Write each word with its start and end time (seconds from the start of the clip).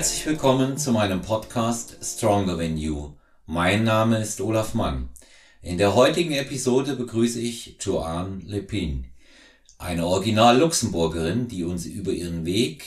Herzlich 0.00 0.24
willkommen 0.24 0.78
zu 0.78 0.92
meinem 0.92 1.20
Podcast 1.20 1.98
Stronger 2.02 2.56
Than 2.56 2.78
You. 2.78 3.16
Mein 3.44 3.84
Name 3.84 4.18
ist 4.18 4.40
Olaf 4.40 4.72
Mann. 4.72 5.10
In 5.60 5.76
der 5.76 5.94
heutigen 5.94 6.32
Episode 6.32 6.96
begrüße 6.96 7.38
ich 7.38 7.76
Joanne 7.78 8.40
Lepin, 8.46 9.08
eine 9.76 10.06
Original-Luxemburgerin, 10.06 11.48
die 11.48 11.64
uns 11.64 11.84
über 11.84 12.12
ihren 12.12 12.46
Weg 12.46 12.86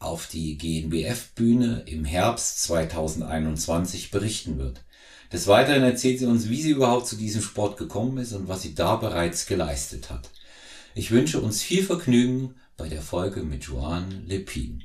auf 0.00 0.26
die 0.26 0.58
GNBF-Bühne 0.58 1.84
im 1.86 2.04
Herbst 2.04 2.64
2021 2.64 4.10
berichten 4.10 4.58
wird. 4.58 4.82
Des 5.32 5.46
Weiteren 5.46 5.84
erzählt 5.84 6.18
sie 6.18 6.26
uns, 6.26 6.48
wie 6.48 6.60
sie 6.60 6.70
überhaupt 6.70 7.06
zu 7.06 7.14
diesem 7.14 7.42
Sport 7.42 7.76
gekommen 7.76 8.18
ist 8.18 8.32
und 8.32 8.48
was 8.48 8.62
sie 8.62 8.74
da 8.74 8.96
bereits 8.96 9.46
geleistet 9.46 10.10
hat. 10.10 10.28
Ich 10.96 11.12
wünsche 11.12 11.40
uns 11.40 11.62
viel 11.62 11.84
Vergnügen 11.84 12.56
bei 12.76 12.88
der 12.88 13.02
Folge 13.02 13.44
mit 13.44 13.62
Joanne 13.62 14.22
Lepin. 14.26 14.82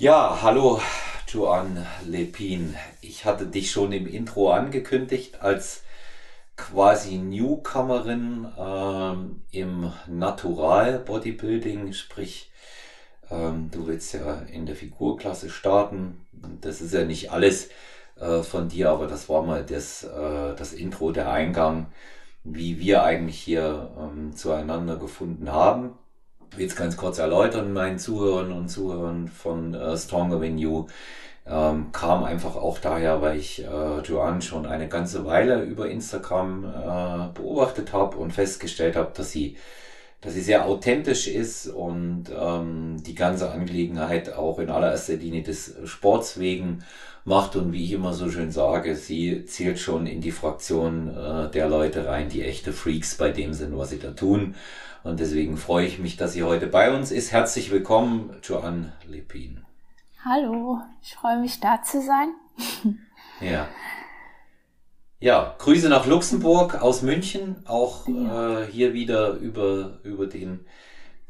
Ja, 0.00 0.38
hallo 0.40 0.80
Joanne 1.28 1.86
Lepin. 2.06 2.74
Ich 3.02 3.26
hatte 3.26 3.44
dich 3.44 3.70
schon 3.70 3.92
im 3.92 4.06
Intro 4.06 4.50
angekündigt 4.50 5.42
als 5.42 5.82
quasi 6.56 7.18
Newcomerin 7.18 8.48
ähm, 8.58 9.42
im 9.50 9.92
Natural 10.06 11.00
Bodybuilding, 11.00 11.92
sprich 11.92 12.50
ähm, 13.30 13.70
du 13.70 13.88
willst 13.88 14.14
ja 14.14 14.36
in 14.50 14.64
der 14.64 14.74
Figurklasse 14.74 15.50
starten. 15.50 16.26
Das 16.62 16.80
ist 16.80 16.94
ja 16.94 17.04
nicht 17.04 17.30
alles 17.30 17.68
äh, 18.18 18.42
von 18.42 18.70
dir, 18.70 18.88
aber 18.88 19.06
das 19.06 19.28
war 19.28 19.42
mal 19.42 19.66
das, 19.66 20.04
äh, 20.04 20.54
das 20.56 20.72
Intro, 20.72 21.12
der 21.12 21.30
Eingang, 21.30 21.92
wie 22.42 22.80
wir 22.80 23.02
eigentlich 23.02 23.38
hier 23.38 23.90
ähm, 23.98 24.34
zueinander 24.34 24.96
gefunden 24.96 25.52
haben 25.52 25.98
es 26.58 26.76
ganz 26.76 26.96
kurz 26.96 27.18
erläutern, 27.18 27.72
meinen 27.72 27.98
Zuhörern 27.98 28.52
und 28.52 28.68
Zuhörern 28.68 29.28
von 29.28 29.74
äh, 29.74 29.96
Stronger 29.96 30.40
Than 30.40 30.58
You. 30.58 30.86
Ähm, 31.46 31.90
kam 31.92 32.22
einfach 32.22 32.54
auch 32.54 32.78
daher, 32.78 33.22
weil 33.22 33.38
ich 33.38 33.64
äh, 33.64 34.00
Joanne 34.00 34.42
schon 34.42 34.66
eine 34.66 34.88
ganze 34.88 35.24
Weile 35.24 35.62
über 35.62 35.88
Instagram 35.88 36.64
äh, 36.64 37.38
beobachtet 37.38 37.92
habe 37.92 38.18
und 38.18 38.32
festgestellt 38.32 38.94
habe, 38.94 39.10
dass 39.14 39.30
sie, 39.32 39.56
dass 40.20 40.34
sie 40.34 40.42
sehr 40.42 40.66
authentisch 40.66 41.28
ist 41.28 41.66
und 41.66 42.24
ähm, 42.38 43.02
die 43.02 43.14
ganze 43.14 43.50
Angelegenheit 43.50 44.32
auch 44.34 44.58
in 44.58 44.70
allererster 44.70 45.14
Linie 45.14 45.42
des 45.42 45.74
Sports 45.84 46.38
wegen 46.38 46.84
macht 47.24 47.56
und 47.56 47.72
wie 47.72 47.84
ich 47.84 47.92
immer 47.92 48.12
so 48.12 48.30
schön 48.30 48.50
sage, 48.50 48.96
sie 48.96 49.44
zählt 49.46 49.78
schon 49.78 50.06
in 50.06 50.20
die 50.20 50.32
Fraktion 50.32 51.08
äh, 51.08 51.50
der 51.50 51.68
Leute 51.68 52.06
rein, 52.06 52.28
die 52.28 52.42
echte 52.42 52.72
Freaks 52.72 53.16
bei 53.16 53.30
dem 53.30 53.54
sind, 53.54 53.76
was 53.76 53.90
sie 53.90 53.98
da 53.98 54.10
tun. 54.10 54.54
Und 55.02 55.20
deswegen 55.20 55.56
freue 55.56 55.86
ich 55.86 55.98
mich, 55.98 56.16
dass 56.18 56.34
sie 56.34 56.42
heute 56.42 56.66
bei 56.66 56.94
uns 56.94 57.10
ist. 57.10 57.32
Herzlich 57.32 57.70
willkommen, 57.70 58.36
Joanne 58.42 58.92
Lepin. 59.08 59.64
Hallo, 60.22 60.80
ich 61.00 61.14
freue 61.14 61.38
mich 61.38 61.60
da 61.60 61.82
zu 61.82 62.02
sein. 62.02 62.34
ja. 63.40 63.68
Ja, 65.20 65.54
Grüße 65.58 65.88
nach 65.88 66.06
Luxemburg 66.06 66.80
aus 66.80 67.02
München, 67.02 67.62
auch 67.66 68.08
ja. 68.08 68.62
äh, 68.62 68.66
hier 68.66 68.94
wieder 68.94 69.34
über, 69.34 69.98
über 70.02 70.26
den, 70.26 70.66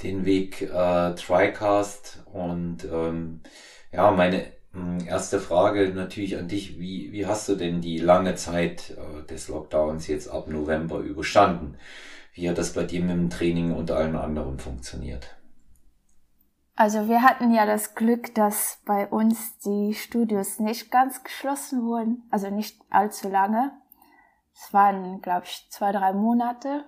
den 0.02 0.24
Weg 0.24 0.62
äh, 0.62 1.14
TriCast. 1.14 2.22
Und 2.32 2.84
ähm, 2.84 3.41
ja, 3.92 4.10
meine 4.12 4.47
hm, 4.72 5.06
erste 5.06 5.41
Frage 5.41 5.88
natürlich 5.88 6.38
an 6.38 6.48
dich, 6.48 6.78
wie, 6.78 7.12
wie 7.12 7.27
hast 7.27 7.48
du 7.48 7.56
denn 7.56 7.80
die 7.80 7.98
lange 7.98 8.36
Zeit 8.36 8.91
äh, 8.97 9.27
des 9.27 9.48
Lockdowns 9.48 10.06
jetzt 10.06 10.28
ab 10.28 10.48
November 10.48 11.00
überstanden? 11.00 11.77
wie 12.34 12.48
hat 12.48 12.58
das 12.58 12.72
bei 12.72 12.84
dir 12.84 13.00
mit 13.00 13.10
dem 13.10 13.30
Training 13.30 13.72
und 13.72 13.91
allem 13.91 14.16
anderen 14.16 14.58
funktioniert? 14.58 15.36
Also 16.75 17.09
wir 17.09 17.22
hatten 17.22 17.53
ja 17.53 17.66
das 17.66 17.94
Glück, 17.94 18.34
dass 18.34 18.81
bei 18.87 19.06
uns 19.06 19.59
die 19.59 19.93
Studios 19.93 20.59
nicht 20.59 20.91
ganz 20.91 21.22
geschlossen 21.22 21.84
wurden, 21.84 22.22
also 22.31 22.48
nicht 22.48 22.81
allzu 22.88 23.28
lange. 23.28 23.72
Es 24.62 24.75
waren, 24.75 25.22
glaube 25.22 25.47
ich, 25.47 25.66
zwei, 25.71 25.91
drei 25.91 26.12
Monate 26.12 26.84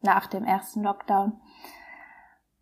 nach 0.00 0.28
dem 0.28 0.44
ersten 0.44 0.84
Lockdown. 0.84 1.40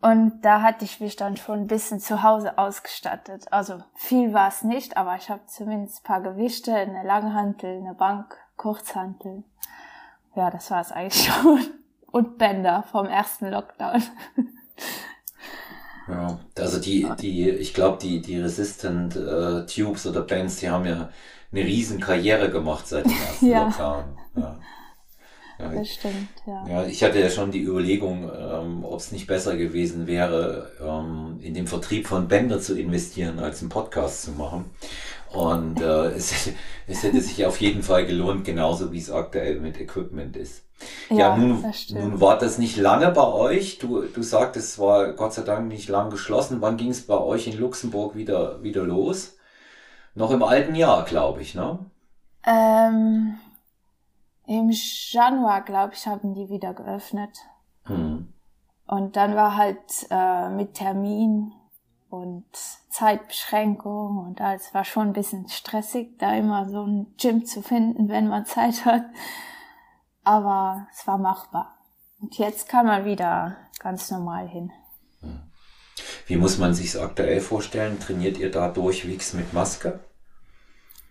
Und 0.00 0.40
da 0.42 0.62
hatte 0.62 0.86
ich 0.86 1.00
mich 1.00 1.16
dann 1.16 1.36
schon 1.36 1.60
ein 1.60 1.66
bisschen 1.66 2.00
zu 2.00 2.22
Hause 2.22 2.56
ausgestattet. 2.56 3.52
Also 3.52 3.82
viel 3.94 4.32
war 4.32 4.48
es 4.48 4.62
nicht, 4.62 4.96
aber 4.96 5.16
ich 5.16 5.28
habe 5.28 5.44
zumindest 5.46 6.00
ein 6.00 6.04
paar 6.04 6.22
Gewichte, 6.22 6.74
eine 6.74 7.02
Langhantel, 7.04 7.78
eine 7.78 7.94
Bank, 7.94 8.36
Kurzhantel. 8.56 9.44
Ja, 10.34 10.50
das 10.50 10.70
war 10.70 10.80
es 10.80 10.92
eigentlich 10.92 11.30
schon 11.30 11.60
und 12.10 12.38
Bänder 12.38 12.84
vom 12.84 13.06
ersten 13.06 13.50
Lockdown. 13.50 14.02
Ja, 16.08 16.38
also 16.56 16.80
die, 16.80 17.06
die, 17.20 17.50
ich 17.50 17.74
glaube, 17.74 17.98
die, 18.00 18.22
die 18.22 18.40
Resistant 18.40 19.14
äh, 19.14 19.66
Tubes 19.66 20.06
oder 20.06 20.22
Bands, 20.22 20.56
die 20.56 20.70
haben 20.70 20.86
ja 20.86 21.10
eine 21.52 21.60
riesen 21.60 22.00
Karriere 22.00 22.50
gemacht 22.50 22.86
seit 22.86 23.04
dem 23.04 23.12
ersten 23.12 23.46
ja. 23.46 23.64
Lockdown. 23.64 24.18
Ja. 24.40 24.58
Ja, 25.60 25.72
das 25.72 25.88
stimmt, 25.88 26.28
ja. 26.46 26.66
Ja, 26.68 26.84
ich 26.84 27.02
hatte 27.02 27.18
ja 27.18 27.28
schon 27.28 27.50
die 27.50 27.62
Überlegung, 27.62 28.30
ähm, 28.32 28.84
ob 28.84 29.00
es 29.00 29.10
nicht 29.10 29.26
besser 29.26 29.56
gewesen 29.56 30.06
wäre, 30.06 30.70
ähm, 30.80 31.40
in 31.40 31.52
den 31.54 31.66
Vertrieb 31.66 32.06
von 32.06 32.28
Bänder 32.28 32.60
zu 32.60 32.78
investieren, 32.78 33.40
als 33.40 33.60
einen 33.60 33.68
Podcast 33.68 34.22
zu 34.22 34.32
machen. 34.32 34.66
Und 35.32 35.80
äh, 35.80 36.06
es, 36.16 36.50
es 36.86 37.02
hätte 37.02 37.20
sich 37.20 37.44
auf 37.44 37.60
jeden 37.60 37.82
Fall 37.82 38.06
gelohnt, 38.06 38.44
genauso 38.44 38.92
wie 38.92 38.98
es 38.98 39.10
aktuell 39.10 39.58
mit 39.58 39.80
Equipment 39.80 40.36
ist. 40.36 40.62
Ja, 41.10 41.16
ja 41.16 41.36
nun, 41.36 41.64
nun 41.90 42.20
war 42.20 42.38
das 42.38 42.58
nicht 42.58 42.76
lange 42.76 43.10
bei 43.10 43.26
euch. 43.26 43.78
Du, 43.78 44.02
du 44.02 44.22
sagtest, 44.22 44.68
es 44.68 44.78
war 44.78 45.12
Gott 45.14 45.34
sei 45.34 45.42
Dank 45.42 45.66
nicht 45.66 45.88
lang 45.88 46.10
geschlossen. 46.10 46.60
Wann 46.60 46.76
ging 46.76 46.90
es 46.90 47.04
bei 47.04 47.18
euch 47.18 47.48
in 47.48 47.58
Luxemburg 47.58 48.14
wieder, 48.14 48.62
wieder 48.62 48.84
los? 48.84 49.36
Noch 50.14 50.30
im 50.30 50.44
alten 50.44 50.76
Jahr, 50.76 51.04
glaube 51.04 51.42
ich, 51.42 51.56
ne? 51.56 51.80
Ähm, 52.46 53.38
Im 54.48 54.70
Januar, 54.70 55.60
glaube 55.60 55.92
ich, 55.92 56.06
haben 56.06 56.32
die 56.32 56.48
wieder 56.48 56.72
geöffnet. 56.72 57.38
Hm. 57.84 58.32
Und 58.86 59.16
dann 59.16 59.34
war 59.34 59.56
halt 59.56 60.06
äh, 60.10 60.48
mit 60.48 60.72
Termin 60.72 61.52
und 62.08 62.46
Zeitbeschränkung 62.88 64.16
und 64.26 64.40
alles 64.40 64.72
war 64.72 64.86
schon 64.86 65.08
ein 65.08 65.12
bisschen 65.12 65.46
stressig, 65.48 66.18
da 66.18 66.34
immer 66.34 66.66
so 66.66 66.82
ein 66.82 67.14
Gym 67.20 67.44
zu 67.44 67.60
finden, 67.60 68.08
wenn 68.08 68.28
man 68.28 68.46
Zeit 68.46 68.86
hat. 68.86 69.04
Aber 70.24 70.88
es 70.94 71.06
war 71.06 71.18
machbar. 71.18 71.76
Und 72.18 72.38
jetzt 72.38 72.70
kann 72.70 72.86
man 72.86 73.04
wieder 73.04 73.58
ganz 73.80 74.10
normal 74.10 74.48
hin. 74.48 74.72
Wie 76.26 76.36
muss 76.38 76.56
man 76.56 76.72
sich 76.72 76.98
aktuell 76.98 77.42
vorstellen? 77.42 78.00
Trainiert 78.00 78.38
ihr 78.38 78.50
da 78.50 78.70
durchwegs 78.70 79.34
mit 79.34 79.52
Maske? 79.52 80.00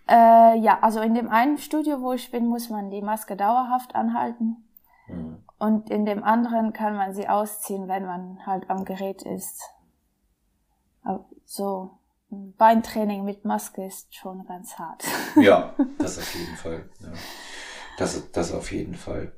Äh, 0.08 0.58
ja, 0.58 0.78
also 0.80 1.00
in 1.00 1.14
dem 1.14 1.28
einen 1.28 1.58
Studio, 1.58 2.00
wo 2.00 2.12
ich 2.12 2.30
bin, 2.30 2.46
muss 2.46 2.70
man 2.70 2.90
die 2.90 3.02
Maske 3.02 3.36
dauerhaft 3.36 3.94
anhalten. 3.94 4.68
Hm. 5.06 5.42
Und 5.58 5.90
in 5.90 6.06
dem 6.06 6.24
anderen 6.24 6.72
kann 6.72 6.96
man 6.96 7.12
sie 7.12 7.28
ausziehen, 7.28 7.88
wenn 7.88 8.06
man 8.06 8.46
halt 8.46 8.70
am 8.70 8.84
Gerät 8.84 9.22
ist 9.22 9.62
so 11.48 11.98
ein 12.30 12.54
Beintraining 12.56 13.24
mit 13.24 13.44
Maske 13.44 13.86
ist 13.86 14.14
schon 14.14 14.46
ganz 14.46 14.78
hart. 14.78 15.02
Ja, 15.36 15.74
das 15.98 16.18
auf 16.18 16.34
jeden 16.34 16.56
Fall. 16.56 16.88
Ja. 17.00 17.12
Das, 17.96 18.30
das 18.32 18.52
auf 18.52 18.70
jeden 18.70 18.94
Fall. 18.94 19.32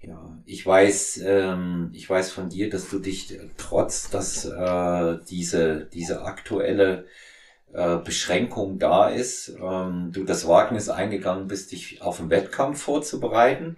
Ja, 0.00 0.38
ich 0.44 0.66
weiß, 0.66 1.22
ähm, 1.24 1.90
ich 1.94 2.08
weiß 2.08 2.30
von 2.30 2.50
dir, 2.50 2.68
dass 2.68 2.90
du 2.90 2.98
dich 2.98 3.38
trotz, 3.56 4.10
dass 4.10 4.44
äh, 4.44 5.18
diese 5.28 5.86
diese 5.86 6.22
aktuelle 6.24 7.06
äh, 7.74 7.96
Beschränkung 7.96 8.78
da 8.78 9.08
ist, 9.08 9.56
ähm, 9.60 10.10
du 10.12 10.24
das 10.24 10.46
Wagnis 10.46 10.88
eingegangen 10.88 11.48
bist, 11.48 11.72
dich 11.72 12.02
auf 12.02 12.18
den 12.18 12.30
Wettkampf 12.30 12.80
vorzubereiten. 12.80 13.76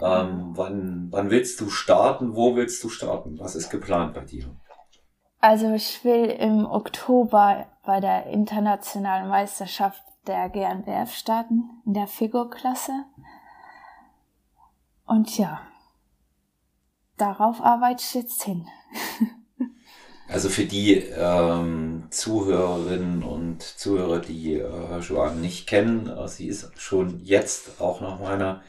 Ähm, 0.00 0.52
wann, 0.54 1.08
wann 1.10 1.30
willst 1.30 1.60
du 1.60 1.70
starten? 1.70 2.36
Wo 2.36 2.56
willst 2.56 2.82
du 2.84 2.88
starten? 2.88 3.38
Was 3.38 3.54
ist 3.54 3.70
geplant 3.70 4.14
bei 4.14 4.20
dir? 4.20 4.54
Also 5.40 5.72
ich 5.72 6.04
will 6.04 6.26
im 6.26 6.66
Oktober 6.66 7.66
bei 7.84 8.00
der 8.00 8.26
internationalen 8.26 9.28
Meisterschaft 9.28 10.02
der 10.26 10.48
GNBF 10.48 11.12
starten, 11.14 11.70
in 11.84 11.94
der 11.94 12.06
Figurklasse. 12.06 12.92
Und 15.04 15.36
ja, 15.36 15.62
darauf 17.16 17.60
arbeite 17.60 18.02
ich 18.02 18.14
jetzt 18.14 18.42
hin. 18.44 18.68
Also 20.32 20.48
für 20.48 20.64
die 20.64 20.94
ähm, 20.94 22.04
Zuhörerinnen 22.08 23.22
und 23.22 23.62
Zuhörer, 23.62 24.18
die 24.18 24.54
äh, 24.54 24.98
Joanne 25.00 25.40
nicht 25.40 25.66
kennen, 25.66 26.08
äh, 26.08 26.26
sie 26.26 26.46
ist 26.46 26.70
schon 26.78 27.20
jetzt 27.22 27.82
auch 27.82 28.00
nach 28.00 28.18
meiner 28.18 28.62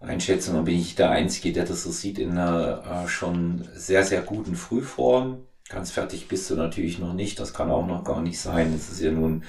Einschätzung, 0.00 0.62
bin 0.64 0.78
ich 0.78 0.94
der 0.94 1.10
Einzige, 1.10 1.54
der 1.54 1.64
das 1.64 1.84
so 1.84 1.90
sieht, 1.90 2.18
in 2.18 2.32
einer 2.32 3.04
äh, 3.04 3.08
schon 3.08 3.66
sehr, 3.74 4.04
sehr 4.04 4.20
guten 4.20 4.56
Frühform. 4.56 5.38
Ganz 5.70 5.90
fertig 5.90 6.28
bist 6.28 6.50
du 6.50 6.54
natürlich 6.54 6.98
noch 6.98 7.14
nicht, 7.14 7.40
das 7.40 7.54
kann 7.54 7.70
auch 7.70 7.86
noch 7.86 8.04
gar 8.04 8.20
nicht 8.20 8.38
sein. 8.38 8.74
Es 8.74 8.90
ist 8.90 9.00
ja 9.00 9.10
nun 9.10 9.44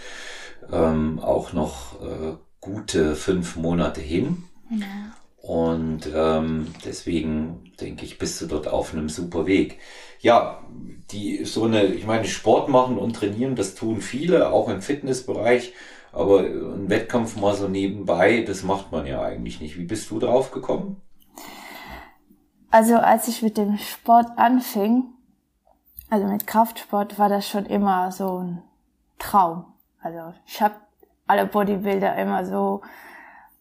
ähm, 0.72 1.20
auch 1.20 1.52
noch 1.52 2.02
äh, 2.02 2.38
gute 2.62 3.18
fünf 3.18 3.58
Monate 3.58 4.00
hin. 4.00 4.46
Ja. 4.72 4.86
Und 5.46 6.10
ähm, 6.12 6.74
deswegen 6.84 7.72
denke 7.80 8.04
ich, 8.04 8.18
bist 8.18 8.42
du 8.42 8.48
dort 8.48 8.68
auf 8.68 8.94
einem 8.94 9.10
super 9.10 9.46
Weg. 9.46 9.78
Ja, 10.20 10.64
die 11.12 11.46
so 11.46 11.66
eine, 11.66 11.84
ich 11.86 12.08
meine, 12.08 12.26
Sport 12.26 12.68
machen 12.68 12.98
und 12.98 13.16
trainieren, 13.16 13.56
das 13.56 13.76
tun 13.76 14.02
viele, 14.02 14.52
auch 14.52 14.70
im 14.70 14.82
Fitnessbereich. 14.82 15.74
Aber 16.12 16.40
ein 16.40 16.90
Wettkampf 16.90 17.36
mal 17.36 17.54
so 17.54 17.68
nebenbei, 17.68 18.42
das 18.42 18.64
macht 18.64 18.92
man 18.92 19.06
ja 19.06 19.22
eigentlich 19.22 19.62
nicht. 19.62 19.78
Wie 19.78 19.86
bist 19.86 20.10
du 20.10 20.18
drauf 20.18 20.50
gekommen? 20.50 21.00
Also 22.72 22.96
als 22.96 23.28
ich 23.28 23.44
mit 23.44 23.58
dem 23.58 23.78
Sport 23.78 24.30
anfing, 24.38 25.04
also 26.10 26.26
mit 26.26 26.48
Kraftsport, 26.48 27.20
war 27.20 27.30
das 27.30 27.48
schon 27.48 27.68
immer 27.68 28.12
so 28.12 28.40
ein 28.40 28.64
Traum. 29.20 29.66
Also 30.02 30.34
ich 30.48 30.60
habe 30.60 30.74
alle 31.28 31.46
Bodybuilder 31.46 32.16
immer 32.16 32.46
so 32.46 32.82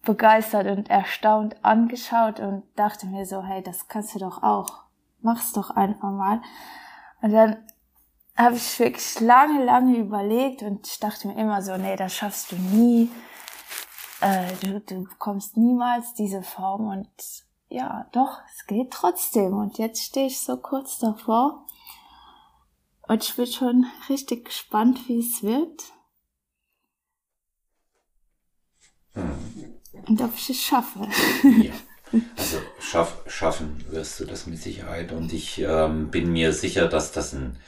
begeistert 0.04 0.66
und 0.66 0.90
erstaunt 0.90 1.56
angeschaut 1.64 2.40
und 2.40 2.64
dachte 2.76 3.06
mir 3.06 3.26
so, 3.26 3.42
hey, 3.42 3.62
das 3.62 3.88
kannst 3.88 4.14
du 4.14 4.18
doch 4.18 4.42
auch. 4.42 4.84
Mach's 5.20 5.52
doch 5.52 5.70
einfach 5.70 6.10
mal. 6.10 6.42
Und 7.22 7.32
dann 7.32 7.56
habe 8.36 8.56
ich 8.56 8.78
wirklich 8.78 9.20
lange, 9.20 9.64
lange 9.64 9.96
überlegt 9.96 10.62
und 10.62 10.86
ich 10.86 10.98
dachte 10.98 11.28
mir 11.28 11.36
immer 11.36 11.62
so, 11.62 11.76
nee, 11.76 11.96
das 11.96 12.14
schaffst 12.14 12.52
du 12.52 12.56
nie. 12.56 13.10
Äh, 14.20 14.52
du, 14.60 14.80
du 14.80 15.04
bekommst 15.04 15.56
niemals 15.56 16.14
diese 16.14 16.42
Form 16.42 16.88
und 16.88 17.08
ja, 17.68 18.06
doch, 18.12 18.40
es 18.54 18.66
geht 18.66 18.90
trotzdem. 18.90 19.54
Und 19.54 19.78
jetzt 19.78 20.02
stehe 20.02 20.26
ich 20.26 20.40
so 20.40 20.56
kurz 20.56 20.98
davor 20.98 21.64
und 23.02 23.22
ich 23.22 23.34
bin 23.36 23.46
schon 23.46 23.86
richtig 24.08 24.46
gespannt, 24.46 25.08
wie 25.08 25.18
es 25.18 25.42
wird. 25.42 25.82
Hm. 29.14 29.83
Und 30.06 30.20
ob 30.20 30.34
ich 30.34 30.50
es 30.50 30.62
schaffe. 30.62 31.00
Ja. 31.62 31.72
Also 32.36 32.58
schaff, 32.78 33.22
schaffen 33.26 33.84
wirst 33.90 34.20
du 34.20 34.24
das 34.24 34.46
mit 34.46 34.58
Sicherheit. 34.62 35.10
Und 35.10 35.32
ich 35.32 35.60
ähm, 35.60 36.10
bin 36.10 36.32
mir 36.32 36.52
sicher, 36.52 36.86
dass 36.86 37.10
das 37.10 37.32
ein, 37.32 37.58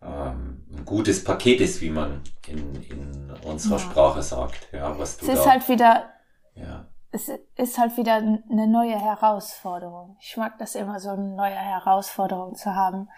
ähm, 0.00 0.64
ein 0.72 0.84
gutes 0.86 1.22
Paket 1.22 1.60
ist, 1.60 1.82
wie 1.82 1.90
man 1.90 2.22
in, 2.46 2.82
in 2.84 3.30
unserer 3.44 3.78
ja. 3.78 3.78
Sprache 3.80 4.22
sagt. 4.22 4.68
Ja, 4.72 4.98
was 4.98 5.18
du 5.18 5.26
es 5.26 5.34
ist 5.34 5.44
da, 5.44 5.50
halt 5.50 5.68
wieder, 5.68 6.10
ja. 6.54 6.86
es 7.10 7.30
ist 7.56 7.78
halt 7.78 7.96
wieder 7.98 8.14
eine 8.14 8.66
neue 8.68 8.98
Herausforderung. 8.98 10.16
Ich 10.20 10.36
mag 10.38 10.56
das 10.58 10.74
immer 10.76 10.98
so, 10.98 11.10
eine 11.10 11.34
neue 11.34 11.54
Herausforderung 11.54 12.54
zu 12.54 12.74
haben. 12.74 13.10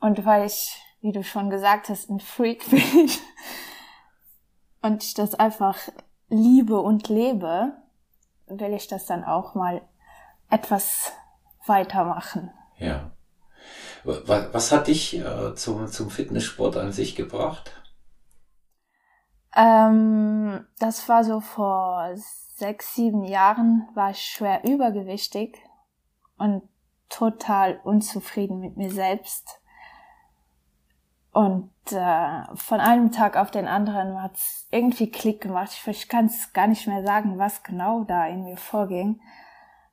Und 0.00 0.24
weil 0.24 0.46
ich, 0.46 0.76
wie 1.00 1.12
du 1.12 1.22
schon 1.24 1.50
gesagt 1.50 1.88
hast, 1.88 2.10
ein 2.10 2.20
Freak 2.20 2.68
bin 2.70 3.10
und 4.82 5.02
ich 5.02 5.14
das 5.14 5.34
einfach 5.34 5.78
liebe 6.30 6.80
und 6.80 7.08
lebe, 7.08 7.72
will 8.46 8.72
ich 8.72 8.88
das 8.88 9.06
dann 9.06 9.24
auch 9.24 9.54
mal 9.54 9.82
etwas 10.48 11.12
weitermachen. 11.66 12.50
Ja. 12.78 13.10
Was, 14.04 14.52
was 14.54 14.72
hat 14.72 14.86
dich 14.86 15.18
äh, 15.18 15.54
zum, 15.54 15.86
zum 15.88 16.10
Fitnesssport 16.10 16.76
an 16.76 16.92
sich 16.92 17.14
gebracht? 17.14 17.72
Ähm, 19.54 20.66
das 20.78 21.08
war 21.08 21.24
so 21.24 21.40
vor 21.40 22.10
sechs, 22.14 22.94
sieben 22.94 23.24
Jahren, 23.24 23.88
war 23.94 24.10
ich 24.10 24.20
schwer 24.20 24.64
übergewichtig 24.64 25.58
und 26.38 26.62
total 27.08 27.80
unzufrieden 27.84 28.60
mit 28.60 28.76
mir 28.76 28.90
selbst. 28.90 29.59
Und 31.32 31.70
äh, 31.92 32.42
von 32.54 32.80
einem 32.80 33.12
Tag 33.12 33.36
auf 33.36 33.50
den 33.50 33.68
anderen 33.68 34.20
hat 34.20 34.34
es 34.34 34.66
irgendwie 34.70 35.10
Klick 35.10 35.40
gemacht. 35.40 35.70
Ich, 35.72 35.86
ich 35.86 36.08
kann 36.08 36.26
es 36.26 36.52
gar 36.52 36.66
nicht 36.66 36.86
mehr 36.86 37.04
sagen, 37.04 37.38
was 37.38 37.62
genau 37.62 38.04
da 38.04 38.26
in 38.26 38.44
mir 38.44 38.56
vorging. 38.56 39.20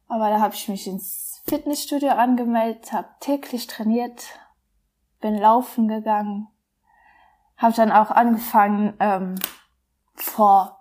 Aber 0.07 0.29
da 0.29 0.39
habe 0.39 0.55
ich 0.55 0.67
mich 0.67 0.87
ins 0.87 1.43
Fitnessstudio 1.47 2.09
angemeldet, 2.09 2.91
habe 2.91 3.09
täglich 3.19 3.67
trainiert, 3.67 4.23
bin 5.21 5.37
laufen 5.37 5.87
gegangen, 5.87 6.47
habe 7.57 7.75
dann 7.75 7.91
auch 7.91 8.09
angefangen, 8.09 8.93
ähm, 8.99 9.35
vor 10.15 10.79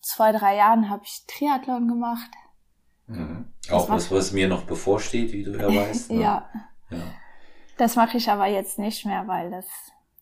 zwei, 0.00 0.32
drei 0.32 0.56
Jahren 0.56 0.88
habe 0.90 1.02
ich 1.04 1.24
Triathlon 1.26 1.88
gemacht. 1.88 2.30
Mhm. 3.06 3.52
Auch 3.70 3.88
was, 3.88 4.10
was 4.10 4.32
mir 4.32 4.48
noch 4.48 4.64
bevorsteht, 4.64 5.32
wie 5.32 5.44
du 5.44 5.52
ja 5.52 5.68
weißt. 5.68 6.10
Ne? 6.10 6.20
ja. 6.22 6.50
ja. 6.90 6.98
Das 7.82 7.96
mache 7.96 8.16
ich 8.16 8.30
aber 8.30 8.46
jetzt 8.46 8.78
nicht 8.78 9.04
mehr, 9.06 9.26
weil 9.26 9.50
das 9.50 9.66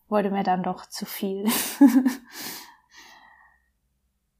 wurde 0.07 0.31
mir 0.31 0.41
dann 0.41 0.63
doch 0.63 0.87
zu 0.87 1.05
viel. 1.05 1.47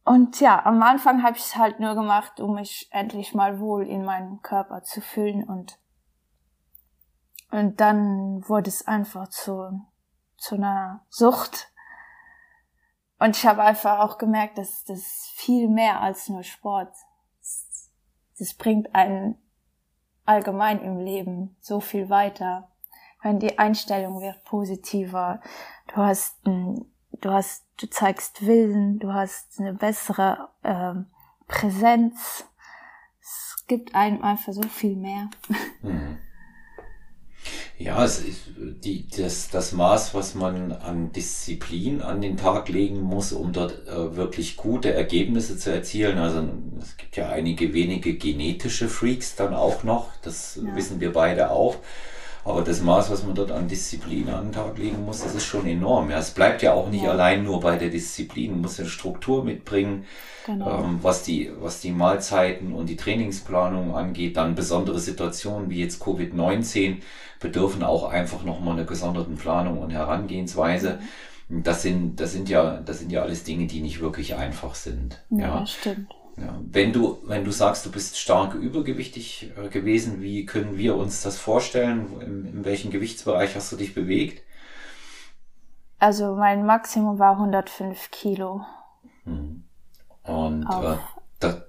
und 0.04 0.40
ja, 0.40 0.66
am 0.66 0.82
Anfang 0.82 1.22
habe 1.22 1.38
ich 1.38 1.44
es 1.44 1.56
halt 1.56 1.80
nur 1.80 1.94
gemacht, 1.94 2.40
um 2.40 2.56
mich 2.56 2.88
endlich 2.90 3.36
mal 3.36 3.60
wohl 3.60 3.86
in 3.86 4.04
meinem 4.04 4.42
Körper 4.42 4.82
zu 4.82 5.02
fühlen 5.02 5.44
und 5.44 5.78
und 7.52 7.80
dann 7.80 8.42
wurde 8.50 8.70
es 8.70 8.88
einfach 8.88 9.28
zu 9.28 9.86
zu 10.38 10.56
einer 10.56 11.06
Sucht. 11.10 11.72
Und 13.20 13.38
ich 13.38 13.46
habe 13.46 13.62
einfach 13.62 14.00
auch 14.00 14.18
gemerkt, 14.18 14.58
dass 14.58 14.84
das 14.86 15.32
viel 15.36 15.70
mehr 15.70 16.02
als 16.02 16.28
nur 16.28 16.42
Sport. 16.42 16.96
Das, 17.38 17.92
das 18.40 18.56
bringt 18.56 18.96
einen 18.96 19.38
allgemein 20.26 20.82
im 20.82 20.98
Leben 20.98 21.56
so 21.60 21.82
viel 21.82 22.10
weiter 22.10 22.71
wenn 23.22 23.40
die 23.40 23.60
Einstellung 23.60 24.22
wird 24.22 24.44
positiver, 24.44 25.42
du 25.88 25.98
hast 25.98 26.46
ein, 26.46 26.86
du 27.22 27.32
hast, 27.32 27.64
du 27.78 27.90
zeigst 27.90 28.46
Willen, 28.46 29.00
du 29.00 29.14
hast 29.14 29.60
eine 29.60 29.74
bessere 29.74 30.50
ähm, 30.64 31.08
Präsenz. 31.48 32.46
Es 33.22 33.66
gibt 33.68 33.96
einem 33.96 34.24
einfach 34.24 34.54
so 34.54 34.64
viel 34.64 34.96
mehr. 34.96 35.30
Mhm. 35.84 36.20
Ja, 37.78 38.06
es 38.06 38.20
ist 38.20 38.42
die, 38.58 39.08
das, 39.08 39.50
das 39.50 39.72
Maß, 39.72 40.14
was 40.14 40.36
man 40.36 40.72
an 40.72 41.12
Disziplin 41.12 42.04
an 42.04 42.22
den 42.22 42.38
Tag 42.38 42.70
legen 42.70 43.02
muss, 43.02 43.34
um 43.34 43.54
dort 43.54 43.88
äh, 43.88 44.16
wirklich 44.16 44.56
gute 44.56 44.94
Ergebnisse 44.94 45.58
zu 45.58 45.74
erzielen. 45.74 46.20
Also 46.20 46.48
es 46.80 46.98
gibt 46.98 47.18
ja 47.18 47.30
einige 47.30 47.74
wenige 47.74 48.14
genetische 48.14 48.88
Freaks 48.88 49.36
dann 49.36 49.56
auch 49.56 49.84
noch, 49.84 50.12
das 50.22 50.60
ja. 50.64 50.76
wissen 50.76 51.00
wir 51.00 51.12
beide 51.12 51.50
auch. 51.50 51.78
Aber 52.44 52.62
das 52.64 52.82
Maß, 52.82 53.12
was 53.12 53.24
man 53.24 53.36
dort 53.36 53.52
an 53.52 53.68
Disziplin 53.68 54.30
an 54.30 54.46
den 54.46 54.52
Tag 54.52 54.78
legen 54.78 55.06
muss, 55.06 55.22
das 55.22 55.36
ist 55.36 55.46
schon 55.46 55.68
enorm. 55.68 56.10
Ja, 56.10 56.18
es 56.18 56.32
bleibt 56.32 56.62
ja 56.64 56.74
auch 56.74 56.90
nicht 56.90 57.04
ja. 57.04 57.12
allein 57.12 57.44
nur 57.44 57.60
bei 57.60 57.78
der 57.78 57.90
Disziplin. 57.90 58.52
Man 58.52 58.62
muss 58.62 58.80
eine 58.80 58.90
Struktur 58.90 59.44
mitbringen, 59.44 60.06
genau. 60.46 60.80
ähm, 60.80 61.00
was, 61.02 61.24
die, 61.24 61.52
was 61.60 61.82
die 61.82 61.92
Mahlzeiten 61.92 62.74
und 62.74 62.90
die 62.90 62.96
Trainingsplanung 62.96 63.96
angeht. 63.96 64.38
Dann 64.38 64.56
besondere 64.56 65.00
Situationen 65.00 65.70
wie 65.70 65.80
jetzt 65.80 66.02
Covid-19 66.02 66.98
bedürfen 67.40 67.84
auch 67.84 68.10
einfach 68.10 68.44
nochmal 68.44 68.76
einer 68.76 68.86
gesonderten 68.86 69.36
Planung 69.36 69.80
und 69.80 69.92
Herangehensweise. 69.92 71.00
Mhm. 71.50 71.64
Das 71.64 71.84
sind, 71.84 72.20
das 72.20 72.32
sind 72.32 72.50
ja, 72.50 72.78
das 72.78 73.00
sind 73.00 73.12
ja 73.12 73.22
alles 73.22 73.44
Dinge, 73.44 73.68
die 73.68 73.82
nicht 73.82 74.02
wirklich 74.02 74.36
einfach 74.36 74.74
sind. 74.74 75.22
Ja, 75.30 75.60
ja. 75.60 75.68
stimmt. 75.68 76.08
Ja, 76.38 76.60
wenn 76.64 76.94
du, 76.94 77.20
wenn 77.24 77.44
du 77.44 77.52
sagst, 77.52 77.86
du 77.86 77.92
bist 77.92 78.18
stark 78.18 78.54
übergewichtig 78.56 79.52
äh, 79.58 79.70
gewesen, 79.70 80.22
wie 80.22 80.46
können 80.46 80.78
wir 80.78 80.96
uns 80.96 81.22
das 81.22 81.38
vorstellen? 81.38 82.22
In, 82.22 82.46
in 82.46 82.66
welchem 82.66 82.92
Gewichtsbereich 82.92 83.56
hast 83.56 83.72
du 83.72 83.76
dich 83.76 83.94
bewegt? 83.94 84.44
Also 86.00 86.36
mein 86.36 86.66
Maximum 86.66 87.20
war 87.20 87.34
105 87.34 88.10
Kilo. 88.12 88.66
Hm. 89.24 89.64
Und 90.24 90.66
auf, 90.66 90.84
äh, 90.84 90.98
das, 91.40 91.62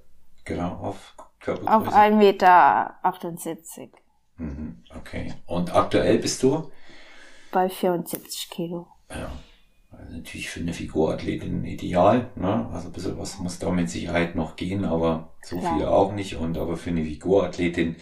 genau, 0.44 0.72
auf 0.76 1.14
Körpergröße? 1.40 1.88
Auf 1.88 1.94
1,78 1.94 2.16
Meter. 2.16 2.96
Mhm, 4.38 4.82
okay. 4.96 5.34
Und 5.46 5.74
aktuell 5.74 6.18
bist 6.18 6.42
du? 6.42 6.70
Bei 7.50 7.68
74 7.68 8.48
Kilo. 8.48 8.86
Ja. 9.10 9.30
Natürlich 10.10 10.50
für 10.50 10.60
eine 10.60 10.72
Figurathletin 10.72 11.64
ideal, 11.64 12.30
ne? 12.36 12.68
Also 12.72 12.88
ein 12.88 12.92
bisschen 12.92 13.18
was 13.18 13.38
muss 13.38 13.58
da 13.58 13.70
mit 13.70 13.90
Sicherheit 13.90 14.34
noch 14.34 14.56
gehen, 14.56 14.84
aber 14.84 15.32
so 15.42 15.56
ja. 15.56 15.74
viel 15.74 15.86
auch 15.86 16.12
nicht. 16.12 16.36
Und 16.36 16.58
aber 16.58 16.76
für 16.76 16.90
eine 16.90 17.04
Figurathletin 17.04 17.96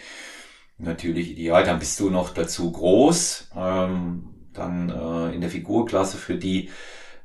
natürlich 0.79 1.33
ideal. 1.33 1.65
Dann 1.65 1.79
bist 1.79 1.99
du 2.01 2.11
noch 2.11 2.31
dazu 2.31 2.73
groß. 2.73 3.51
Ähm, 3.57 4.29
dann 4.53 4.91
äh, 4.91 5.35
in 5.35 5.41
der 5.41 5.51
Figurklasse 5.51 6.17
für 6.17 6.37
die 6.37 6.71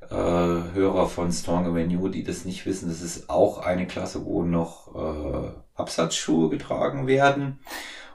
äh, 0.09 0.15
Hörer 0.15 1.07
von 1.07 1.31
Stronger 1.31 1.73
Than 1.73 1.89
You, 1.89 2.09
die 2.09 2.23
das 2.23 2.45
nicht 2.45 2.65
wissen, 2.65 2.89
das 2.89 3.01
ist 3.01 3.29
auch 3.29 3.59
eine 3.59 3.87
Klasse, 3.87 4.25
wo 4.25 4.43
noch 4.43 4.93
äh, 4.95 5.51
Absatzschuhe 5.75 6.49
getragen 6.49 7.07
werden 7.07 7.59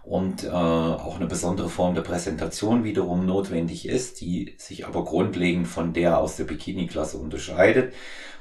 und 0.02 0.45
äh, 0.45 0.49
auch 0.49 1.16
eine 1.16 1.26
besondere 1.26 1.69
Form 1.69 1.95
der 1.95 2.02
Präsentation 2.02 2.85
wiederum 2.85 3.26
notwendig 3.26 3.87
ist, 3.87 4.21
die 4.21 4.54
sich 4.59 4.87
aber 4.87 5.04
grundlegend 5.04 5.69
von 5.69 5.92
der 5.92 6.19
aus 6.19 6.37
der 6.37 6.45
Bikini-Klasse 6.45 7.19
unterscheidet, 7.19 7.92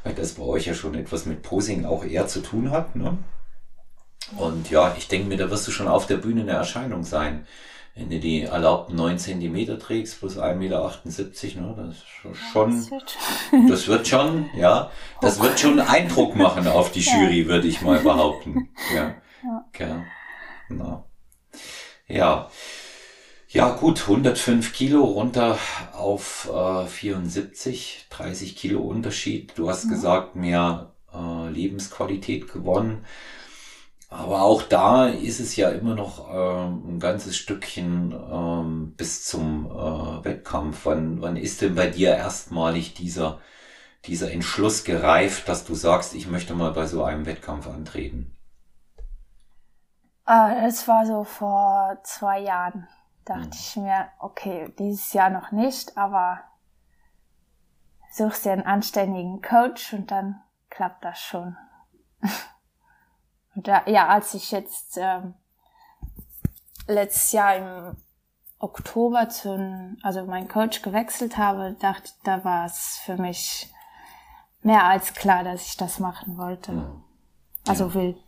weil 0.03 0.13
das 0.13 0.33
bei 0.33 0.43
euch 0.43 0.65
ja 0.65 0.73
schon 0.73 0.95
etwas 0.95 1.25
mit 1.25 1.41
Posing 1.41 1.85
auch 1.85 2.05
eher 2.05 2.27
zu 2.27 2.41
tun 2.41 2.71
hat. 2.71 2.95
Ne? 2.95 3.17
Und 4.37 4.69
ja, 4.69 4.95
ich 4.97 5.07
denke 5.07 5.27
mir, 5.27 5.37
da 5.37 5.49
wirst 5.49 5.67
du 5.67 5.71
schon 5.71 5.87
auf 5.87 6.07
der 6.07 6.17
Bühne 6.17 6.41
eine 6.41 6.51
Erscheinung 6.51 7.03
sein. 7.03 7.45
Wenn 7.95 8.09
du 8.09 8.19
die 8.19 8.43
erlaubten 8.43 8.95
9 8.95 9.17
Zentimeter 9.17 9.77
trägst 9.77 10.19
plus 10.19 10.37
1,78 10.37 10.55
Meter, 10.55 11.61
ne, 11.61 11.73
das 11.75 11.97
ist 11.97 12.05
schon, 12.53 12.87
das 13.67 13.87
wird 13.87 14.07
schon, 14.07 14.49
ja, 14.55 14.89
das 15.19 15.41
wird 15.41 15.59
schon 15.59 15.79
Eindruck 15.81 16.35
machen 16.35 16.67
auf 16.67 16.91
die 16.91 17.01
Jury, 17.01 17.47
würde 17.47 17.67
ich 17.67 17.81
mal 17.81 17.99
behaupten. 17.99 18.69
Ja. 18.95 19.15
Ja. 19.43 19.65
Okay. 19.69 20.05
Na. 20.69 21.03
Ja. 22.09 22.49
Ja, 23.47 23.71
gut, 23.71 24.01
105 24.01 24.73
Kilo 24.73 25.03
runter 25.03 25.57
auf 25.93 26.49
äh, 26.53 26.85
74, 26.85 28.07
30 28.09 28.55
Kilo 28.55 28.81
Unterschied. 28.81 29.53
Du 29.55 29.69
hast 29.69 29.85
ja. 29.85 29.89
gesagt, 29.91 30.35
mehr 30.35 30.93
äh, 31.13 31.49
Lebensqualität 31.49 32.51
gewonnen. 32.51 33.05
Aber 34.09 34.41
auch 34.41 34.63
da 34.63 35.07
ist 35.07 35.39
es 35.39 35.55
ja 35.55 35.69
immer 35.69 35.95
noch 35.95 36.29
äh, 36.29 36.67
ein 36.67 36.99
ganzes 36.99 37.37
Stückchen 37.37 38.11
ähm, 38.11 38.93
bis 38.97 39.23
zum 39.25 39.67
äh, 39.67 40.25
Wettkampf. 40.25 40.81
Wann, 40.85 41.21
wann 41.21 41.37
ist 41.37 41.61
denn 41.61 41.75
bei 41.75 41.87
dir 41.87 42.15
erstmalig 42.15 42.95
dieser, 42.95 43.39
dieser 44.05 44.31
Entschluss 44.31 44.83
gereift, 44.83 45.47
dass 45.47 45.65
du 45.65 45.75
sagst, 45.75 46.15
ich 46.15 46.27
möchte 46.27 46.55
mal 46.55 46.71
bei 46.71 46.87
so 46.87 47.03
einem 47.03 47.25
Wettkampf 47.27 47.67
antreten? 47.67 48.35
Äh, 50.29 50.67
es 50.67 50.87
war 50.87 51.05
so 51.05 51.23
vor 51.23 51.97
zwei 52.03 52.39
Jahren 52.39 52.87
dachte 53.29 53.45
mhm. 53.45 53.53
ich 53.53 53.75
mir, 53.77 54.07
okay, 54.19 54.73
dieses 54.79 55.13
Jahr 55.13 55.29
noch 55.29 55.51
nicht, 55.51 55.97
aber 55.97 56.39
suchst 58.11 58.45
dir 58.45 58.53
einen 58.53 58.65
anständigen 58.65 59.41
Coach 59.41 59.93
und 59.93 60.11
dann 60.11 60.41
klappt 60.69 61.05
das 61.05 61.19
schon. 61.19 61.55
und 63.55 63.67
da, 63.67 63.85
ja, 63.85 64.07
als 64.07 64.33
ich 64.33 64.51
jetzt 64.51 64.97
ähm, 64.97 65.35
letztes 66.87 67.31
Jahr 67.31 67.55
im 67.55 67.97
Oktober 68.57 69.29
zu, 69.29 69.95
also 70.01 70.25
mein 70.25 70.47
Coach 70.47 70.81
gewechselt 70.81 71.37
habe, 71.37 71.77
dachte, 71.79 72.11
da 72.23 72.43
war 72.43 72.65
es 72.65 72.99
für 73.05 73.15
mich 73.15 73.71
mehr 74.61 74.85
als 74.85 75.13
klar, 75.13 75.43
dass 75.43 75.67
ich 75.67 75.77
das 75.77 75.99
machen 75.99 76.37
wollte. 76.37 76.73
Ja. 76.73 76.95
Also 77.67 77.87
ja. 77.87 77.93
will. 77.93 78.23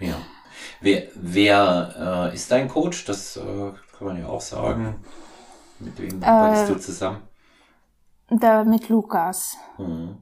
ja. 0.00 0.16
Wer, 0.82 1.04
wer 1.14 2.30
äh, 2.32 2.34
ist 2.34 2.50
dein 2.50 2.68
Coach? 2.68 3.04
Das 3.04 3.36
äh, 3.36 3.40
kann 3.96 4.06
man 4.06 4.18
ja 4.18 4.26
auch 4.26 4.40
sagen. 4.40 4.96
Mit 5.78 5.98
wem 6.00 6.20
äh, 6.22 6.26
arbeitest 6.26 6.70
du 6.70 6.74
zusammen? 6.74 7.22
Da 8.28 8.64
mit 8.64 8.88
Lukas. 8.88 9.56
Mhm. 9.78 10.16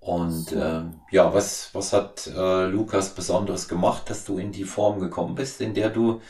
Und 0.00 0.32
so. 0.32 0.56
äh, 0.56 0.82
ja, 1.12 1.32
was, 1.32 1.74
was 1.74 1.92
hat 1.92 2.26
äh, 2.26 2.66
Lukas 2.66 3.14
Besonderes 3.14 3.68
gemacht, 3.68 4.10
dass 4.10 4.24
du 4.24 4.38
in 4.38 4.52
die 4.52 4.64
Form 4.64 4.98
gekommen 4.98 5.36
bist, 5.36 5.60
in 5.60 5.74
der 5.74 5.90
du 5.90 6.20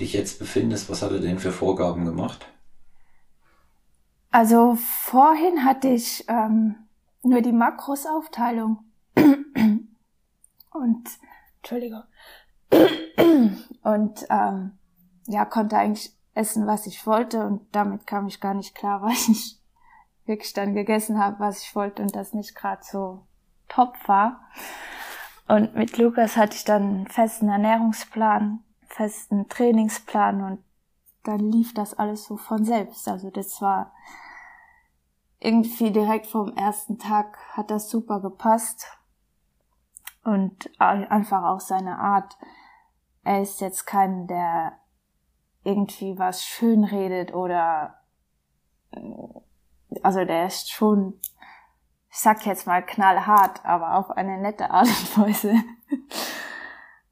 dich 0.00 0.14
jetzt 0.14 0.38
befindest? 0.38 0.88
Was 0.90 1.02
hat 1.02 1.12
er 1.12 1.20
denn 1.20 1.38
für 1.38 1.52
Vorgaben 1.52 2.06
gemacht? 2.06 2.46
Also 4.30 4.76
vorhin 4.76 5.64
hatte 5.64 5.88
ich 5.88 6.24
ähm, 6.28 6.74
nur 7.22 7.40
die 7.40 7.52
Makrosaufteilung. 7.52 8.78
Und 10.72 11.08
Entschuldigung. 11.58 12.02
Und 13.82 14.26
ähm, 14.30 14.78
ja, 15.26 15.44
konnte 15.44 15.76
eigentlich 15.76 16.12
essen, 16.34 16.66
was 16.66 16.86
ich 16.86 17.06
wollte 17.06 17.44
und 17.46 17.62
damit 17.72 18.06
kam 18.06 18.26
ich 18.26 18.40
gar 18.40 18.54
nicht 18.54 18.74
klar, 18.74 19.02
weil 19.02 19.12
ich 19.12 19.58
wirklich 20.26 20.52
dann 20.52 20.74
gegessen 20.74 21.18
habe, 21.18 21.38
was 21.38 21.62
ich 21.62 21.74
wollte 21.76 22.02
und 22.02 22.16
das 22.16 22.32
nicht 22.32 22.54
gerade 22.54 22.82
so 22.82 23.26
top 23.68 23.96
war. 24.06 24.40
Und 25.46 25.74
mit 25.74 25.98
Lukas 25.98 26.36
hatte 26.36 26.56
ich 26.56 26.64
dann 26.64 26.82
einen 26.82 27.06
festen 27.06 27.48
Ernährungsplan, 27.48 28.60
festen 28.88 29.48
Trainingsplan 29.48 30.42
und 30.42 30.64
dann 31.24 31.38
lief 31.38 31.74
das 31.74 31.94
alles 31.94 32.24
so 32.24 32.36
von 32.36 32.64
selbst. 32.64 33.06
Also 33.08 33.30
das 33.30 33.60
war 33.60 33.92
irgendwie 35.40 35.90
direkt 35.90 36.26
vom 36.26 36.54
ersten 36.56 36.98
Tag 36.98 37.38
hat 37.52 37.70
das 37.70 37.90
super 37.90 38.20
gepasst 38.20 38.86
und 40.24 40.70
einfach 40.80 41.44
auch 41.44 41.60
seine 41.60 41.98
Art. 41.98 42.36
Er 43.22 43.42
ist 43.42 43.60
jetzt 43.60 43.86
kein, 43.86 44.26
der 44.26 44.78
irgendwie 45.62 46.18
was 46.18 46.44
schön 46.44 46.84
redet 46.84 47.32
oder 47.32 47.94
also 50.02 50.24
der 50.24 50.46
ist 50.46 50.70
schon, 50.70 51.20
ich 52.10 52.18
sag 52.18 52.44
jetzt 52.46 52.66
mal 52.66 52.84
knallhart, 52.84 53.64
aber 53.64 53.96
auf 53.96 54.10
eine 54.10 54.38
nette 54.38 54.70
Art 54.70 54.88
und 54.88 55.18
Weise. 55.18 55.54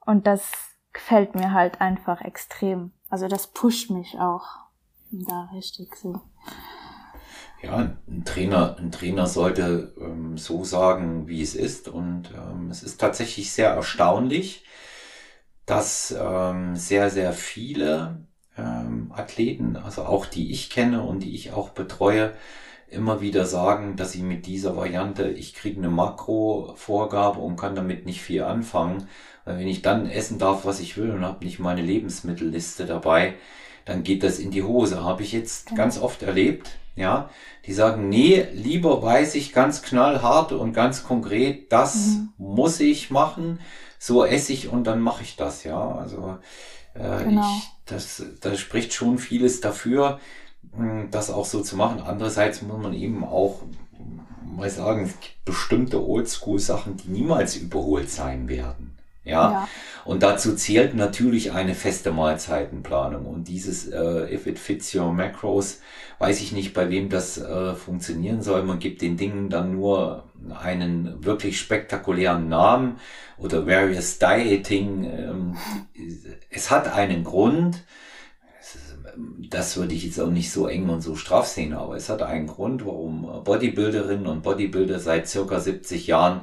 Und 0.04 0.26
das 0.26 0.50
gefällt 0.92 1.36
mir 1.36 1.52
halt 1.52 1.80
einfach 1.80 2.22
extrem. 2.22 2.92
Also 3.08 3.28
das 3.28 3.46
pusht 3.46 3.90
mich 3.90 4.18
auch 4.18 4.46
da 5.12 5.48
richtig 5.52 5.94
so. 5.94 6.20
Ja, 7.62 7.76
ein 8.08 8.24
Trainer, 8.24 8.76
ein 8.78 8.90
Trainer 8.90 9.26
sollte 9.26 9.94
ähm, 10.00 10.36
so 10.36 10.64
sagen, 10.64 11.28
wie 11.28 11.42
es 11.42 11.54
ist. 11.54 11.88
Und 11.88 12.30
ähm, 12.34 12.70
es 12.70 12.82
ist 12.82 13.00
tatsächlich 13.00 13.52
sehr 13.52 13.70
erstaunlich, 13.70 14.64
dass 15.64 16.14
ähm, 16.18 16.74
sehr, 16.74 17.08
sehr 17.08 17.32
viele 17.32 18.26
ähm, 18.58 19.12
Athleten, 19.14 19.76
also 19.76 20.02
auch 20.04 20.26
die 20.26 20.50
ich 20.50 20.70
kenne 20.70 21.02
und 21.02 21.20
die 21.20 21.34
ich 21.34 21.52
auch 21.52 21.70
betreue, 21.70 22.32
immer 22.88 23.20
wieder 23.20 23.46
sagen, 23.46 23.96
dass 23.96 24.12
sie 24.12 24.22
mit 24.22 24.46
dieser 24.46 24.76
Variante, 24.76 25.28
ich 25.28 25.54
kriege 25.54 25.78
eine 25.78 25.88
Makrovorgabe 25.88 27.40
und 27.40 27.56
kann 27.56 27.74
damit 27.74 28.06
nicht 28.06 28.22
viel 28.22 28.42
anfangen. 28.42 29.08
Weil 29.44 29.58
wenn 29.58 29.68
ich 29.68 29.82
dann 29.82 30.06
essen 30.10 30.38
darf, 30.38 30.64
was 30.64 30.80
ich 30.80 30.96
will 30.96 31.10
und 31.12 31.24
habe 31.24 31.44
nicht 31.44 31.58
meine 31.58 31.82
Lebensmittelliste 31.82 32.86
dabei, 32.86 33.34
dann 33.84 34.02
geht 34.02 34.22
das 34.22 34.38
in 34.38 34.50
die 34.50 34.62
Hose. 34.62 35.02
Habe 35.02 35.22
ich 35.22 35.32
jetzt 35.32 35.70
ja. 35.70 35.76
ganz 35.76 35.98
oft 35.98 36.22
erlebt, 36.22 36.78
ja. 36.94 37.30
Die 37.66 37.72
sagen, 37.72 38.08
nee, 38.08 38.46
lieber 38.52 39.02
weiß 39.02 39.34
ich 39.34 39.52
ganz 39.52 39.82
knallhart 39.82 40.52
und 40.52 40.72
ganz 40.72 41.04
konkret, 41.04 41.72
das 41.72 41.94
mhm. 41.94 42.28
muss 42.38 42.80
ich 42.80 43.10
machen, 43.10 43.60
so 43.98 44.24
esse 44.24 44.52
ich 44.52 44.68
und 44.68 44.84
dann 44.84 45.00
mache 45.00 45.22
ich 45.22 45.36
das, 45.36 45.64
ja. 45.64 45.92
Also 45.94 46.38
äh, 46.94 47.24
genau. 47.24 47.42
ich, 47.42 47.70
das, 47.86 48.22
das 48.40 48.58
spricht 48.58 48.92
schon 48.92 49.18
vieles 49.18 49.60
dafür, 49.60 50.20
hm, 50.74 51.10
das 51.10 51.30
auch 51.30 51.46
so 51.46 51.62
zu 51.62 51.76
machen. 51.76 52.00
Andererseits 52.00 52.62
muss 52.62 52.82
man 52.82 52.94
eben 52.94 53.24
auch 53.24 53.62
mal 54.44 54.70
sagen, 54.70 55.04
es 55.04 55.20
gibt 55.20 55.44
bestimmte 55.44 56.06
Oldschool-Sachen, 56.06 56.96
die 56.98 57.08
niemals 57.08 57.56
überholt 57.56 58.10
sein 58.10 58.48
werden. 58.48 58.96
Ja? 59.24 59.52
ja? 59.52 59.68
Und 60.04 60.22
dazu 60.22 60.56
zählt 60.56 60.94
natürlich 60.94 61.52
eine 61.52 61.74
feste 61.74 62.10
Mahlzeitenplanung. 62.10 63.26
Und 63.26 63.48
dieses 63.48 63.88
äh, 63.88 64.32
If 64.32 64.46
it 64.46 64.58
fits 64.58 64.94
your 64.94 65.12
macros, 65.12 65.80
weiß 66.18 66.40
ich 66.40 66.52
nicht, 66.52 66.74
bei 66.74 66.90
wem 66.90 67.08
das 67.08 67.38
äh, 67.38 67.74
funktionieren 67.74 68.42
soll. 68.42 68.64
Man 68.64 68.78
gibt 68.78 69.00
den 69.02 69.16
Dingen 69.16 69.48
dann 69.48 69.72
nur 69.72 70.24
einen 70.60 71.24
wirklich 71.24 71.60
spektakulären 71.60 72.48
Namen 72.48 72.96
oder 73.38 73.66
Various 73.66 74.18
Dieting. 74.18 75.04
Ähm, 75.04 75.56
es 76.50 76.70
hat 76.70 76.92
einen 76.92 77.22
Grund. 77.22 77.84
Das 79.50 79.76
würde 79.76 79.94
ich 79.94 80.04
jetzt 80.04 80.20
auch 80.20 80.30
nicht 80.30 80.50
so 80.50 80.66
eng 80.66 80.88
und 80.88 81.02
so 81.02 81.16
straff 81.16 81.46
sehen, 81.46 81.74
aber 81.74 81.96
es 81.96 82.08
hat 82.08 82.22
einen 82.22 82.46
Grund, 82.46 82.86
warum 82.86 83.44
Bodybuilderinnen 83.44 84.26
und 84.26 84.42
Bodybuilder 84.42 84.98
seit 84.98 85.28
circa 85.28 85.60
70 85.60 86.06
Jahren 86.06 86.40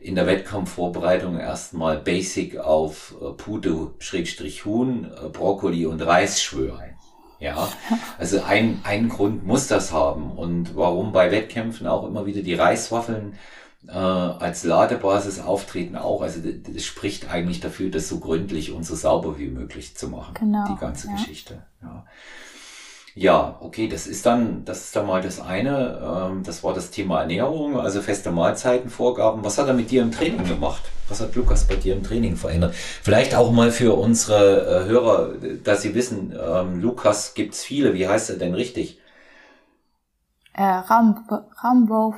in 0.00 0.14
der 0.14 0.26
Wettkampfvorbereitung 0.26 1.38
erstmal 1.38 1.98
Basic 1.98 2.58
auf 2.58 3.14
äh, 3.20 3.32
Pute-Huhn, 3.32 5.04
äh, 5.04 5.28
Brokkoli 5.28 5.86
und 5.86 6.00
Reis 6.00 6.42
schwören. 6.42 6.96
Ja, 7.38 7.68
also 8.18 8.42
ein, 8.42 8.80
ein 8.84 9.08
Grund 9.08 9.46
muss 9.46 9.66
das 9.66 9.92
haben. 9.92 10.30
Und 10.32 10.74
warum 10.76 11.12
bei 11.12 11.30
Wettkämpfen 11.30 11.86
auch 11.86 12.06
immer 12.06 12.26
wieder 12.26 12.42
die 12.42 12.54
Reiswaffeln 12.54 13.34
äh, 13.86 13.92
als 13.92 14.64
Ladebasis 14.64 15.40
auftreten 15.40 15.96
auch. 15.96 16.22
Also 16.22 16.40
das, 16.40 16.74
das, 16.74 16.84
spricht 16.84 17.30
eigentlich 17.30 17.60
dafür, 17.60 17.90
das 17.90 18.08
so 18.08 18.20
gründlich 18.20 18.72
und 18.72 18.84
so 18.84 18.94
sauber 18.94 19.38
wie 19.38 19.48
möglich 19.48 19.96
zu 19.96 20.08
machen. 20.08 20.34
Genau, 20.34 20.64
die 20.66 20.80
ganze 20.80 21.08
ja. 21.08 21.14
Geschichte. 21.14 21.62
Ja. 21.82 22.06
Ja, 23.14 23.56
okay, 23.60 23.88
das 23.88 24.06
ist 24.06 24.24
dann, 24.24 24.64
das 24.64 24.82
ist 24.84 24.96
dann 24.96 25.06
mal 25.06 25.20
das 25.20 25.40
eine. 25.40 26.28
Ähm, 26.30 26.42
das 26.44 26.62
war 26.62 26.74
das 26.74 26.90
Thema 26.90 27.20
Ernährung, 27.20 27.78
also 27.78 28.00
feste 28.02 28.30
Mahlzeitenvorgaben. 28.30 29.44
Was 29.44 29.58
hat 29.58 29.66
er 29.66 29.74
mit 29.74 29.90
dir 29.90 30.02
im 30.02 30.12
Training 30.12 30.44
gemacht? 30.44 30.82
Was 31.08 31.20
hat 31.20 31.34
Lukas 31.34 31.66
bei 31.66 31.74
dir 31.74 31.94
im 31.94 32.04
Training 32.04 32.36
verändert? 32.36 32.74
Vielleicht 32.74 33.34
auch 33.34 33.50
mal 33.50 33.72
für 33.72 33.96
unsere 33.96 34.84
äh, 34.84 34.88
Hörer, 34.88 35.30
dass 35.64 35.82
sie 35.82 35.94
wissen, 35.94 36.32
ähm, 36.40 36.80
Lukas 36.80 37.34
gibt's 37.34 37.64
viele. 37.64 37.94
Wie 37.94 38.06
heißt 38.06 38.30
er 38.30 38.36
denn 38.36 38.54
richtig? 38.54 39.00
Äh, 40.52 40.62
Rambo. 40.62 41.40
Rambo. 41.62 42.14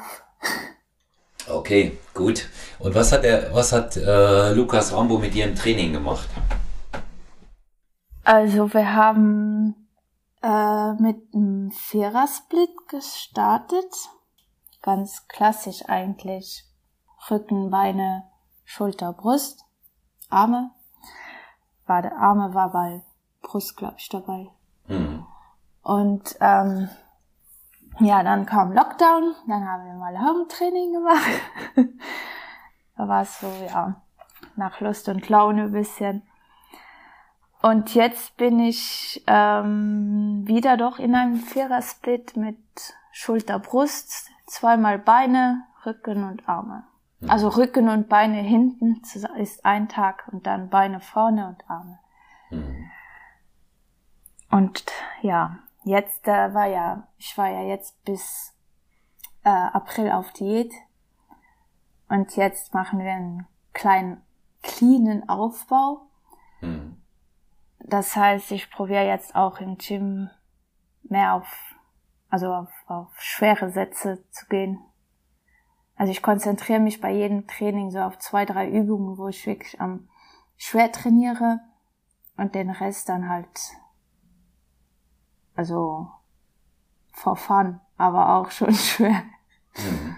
Okay, 1.49 1.99
gut. 2.13 2.49
Und 2.79 2.95
was 2.95 3.13
hat 3.13 3.25
er, 3.25 3.55
was 3.55 3.73
hat 3.73 3.97
äh, 3.97 4.53
Lukas 4.53 4.93
Rambo 4.93 5.19
mit 5.19 5.33
dir 5.33 5.47
im 5.47 5.55
Training 5.55 5.93
gemacht? 5.95 6.29
Also 8.25 8.73
wir 8.73 8.95
haben 8.95 9.62
äh, 10.43 10.93
mit 10.95 11.35
einem 11.35 11.71
Vierersplit 11.71 12.71
gestartet. 12.89 13.95
Ganz 14.83 15.29
klassisch 15.29 15.89
eigentlich. 15.89 16.65
Rücken, 17.31 17.71
Beine, 17.71 18.25
Schulter, 18.65 19.13
Brust, 19.13 19.65
Arme. 20.29 20.71
War 21.87 22.03
der 22.03 22.17
Arme 22.17 22.55
war 22.55 22.73
bei 22.73 23.03
Brust, 23.43 23.77
glaube 23.77 23.97
ich, 23.99 24.09
dabei. 24.09 24.49
Mhm. 24.89 25.27
Und 25.83 26.37
ähm, 26.41 26.89
ja, 28.01 28.23
dann 28.23 28.47
kam 28.47 28.73
Lockdown, 28.73 29.35
dann 29.47 29.69
haben 29.69 29.85
wir 29.85 29.95
mal 29.95 30.19
Home-Training 30.19 30.93
gemacht. 30.93 31.31
da 32.97 33.09
war 33.09 33.23
es 33.23 33.41
so, 33.41 33.49
ja, 33.67 34.03
nach 34.57 34.81
Lust 34.81 35.09
und 35.09 35.29
Laune 35.29 35.65
ein 35.65 35.73
bisschen. 35.73 36.23
Und 37.62 37.95
jetzt 37.95 38.37
bin 38.37 38.59
ich 38.59 39.23
ähm, 39.28 40.42
wieder 40.47 40.76
doch 40.76 40.99
in 40.99 41.14
einem 41.14 41.37
Vierersplit 41.37 42.37
mit 42.37 42.59
Schulter, 43.12 43.61
Brust, 43.61 44.31
zweimal 44.47 44.99
Beine, 44.99 45.64
Rücken 45.87 46.25
und 46.25 46.49
Arme. 46.49 46.85
Mhm. 47.21 47.31
Also 47.31 47.49
Rücken 47.49 47.88
und 47.88 48.09
Beine 48.09 48.38
hinten 48.38 49.00
ist 49.38 49.64
ein 49.64 49.88
Tag 49.88 50.28
und 50.33 50.47
dann 50.47 50.71
Beine 50.71 51.00
vorne 51.00 51.49
und 51.49 51.71
Arme. 51.71 51.99
Mhm. 52.50 52.90
Und 54.50 54.85
ja, 55.23 55.59
jetzt 55.85 56.26
äh, 56.26 56.52
war 56.54 56.66
ja, 56.66 57.07
ich 57.16 57.38
war 57.38 57.49
ja 57.49 57.62
jetzt 57.62 58.04
bis 58.04 58.54
äh, 59.45 59.49
April 59.50 60.11
auf 60.11 60.33
Diät 60.33 60.73
und 62.09 62.37
jetzt 62.37 62.75
machen 62.75 62.99
wir 62.99 63.11
einen 63.11 63.47
kleinen 63.73 64.21
cleanen 64.62 65.28
Aufbau. 65.28 66.02
Das 67.85 68.15
heißt, 68.17 68.53
ich 68.53 68.71
probiere 68.71 69.07
jetzt 69.07 69.35
auch 69.35 69.59
im 69.59 69.77
Gym 69.77 70.31
mehr 71.03 71.35
auf, 71.35 71.75
also 72.29 72.53
auf, 72.53 72.71
auf 72.87 73.09
schwere 73.21 73.71
Sätze 73.71 74.25
zu 74.31 74.47
gehen. 74.47 74.79
Also 75.97 76.11
ich 76.12 76.23
konzentriere 76.23 76.81
mich 76.81 77.01
bei 77.01 77.12
jedem 77.12 77.47
Training 77.47 77.91
so 77.91 78.01
auf 78.01 78.19
zwei, 78.19 78.45
drei 78.45 78.69
Übungen, 78.69 79.19
wo 79.19 79.29
ich 79.29 79.47
wirklich 79.47 79.81
am 79.81 80.09
schwer 80.57 80.91
trainiere 80.91 81.61
und 82.37 82.55
den 82.55 82.71
Rest 82.71 83.09
dann 83.09 83.29
halt, 83.29 83.61
also 85.55 86.09
for 87.12 87.37
fun, 87.37 87.81
aber 87.97 88.37
auch 88.37 88.51
schon 88.51 88.75
schwer. 88.75 89.23
Mhm. 89.77 90.17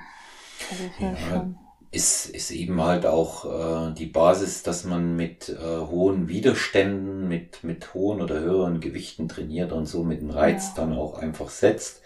Also 0.70 0.84
ja, 0.98 1.16
schon 1.16 1.63
ist, 1.94 2.26
ist 2.26 2.50
eben 2.50 2.82
halt 2.82 3.06
auch 3.06 3.44
äh, 3.44 3.94
die 3.94 4.06
Basis, 4.06 4.62
dass 4.62 4.84
man 4.84 5.16
mit 5.16 5.48
äh, 5.48 5.78
hohen 5.78 6.28
Widerständen, 6.28 7.28
mit, 7.28 7.62
mit 7.62 7.94
hohen 7.94 8.20
oder 8.20 8.40
höheren 8.40 8.80
Gewichten 8.80 9.28
trainiert 9.28 9.72
und 9.72 9.86
so 9.86 10.02
mit 10.02 10.20
dem 10.20 10.30
Reiz 10.30 10.68
ja. 10.68 10.82
dann 10.82 10.92
auch 10.92 11.18
einfach 11.18 11.48
setzt. 11.48 12.02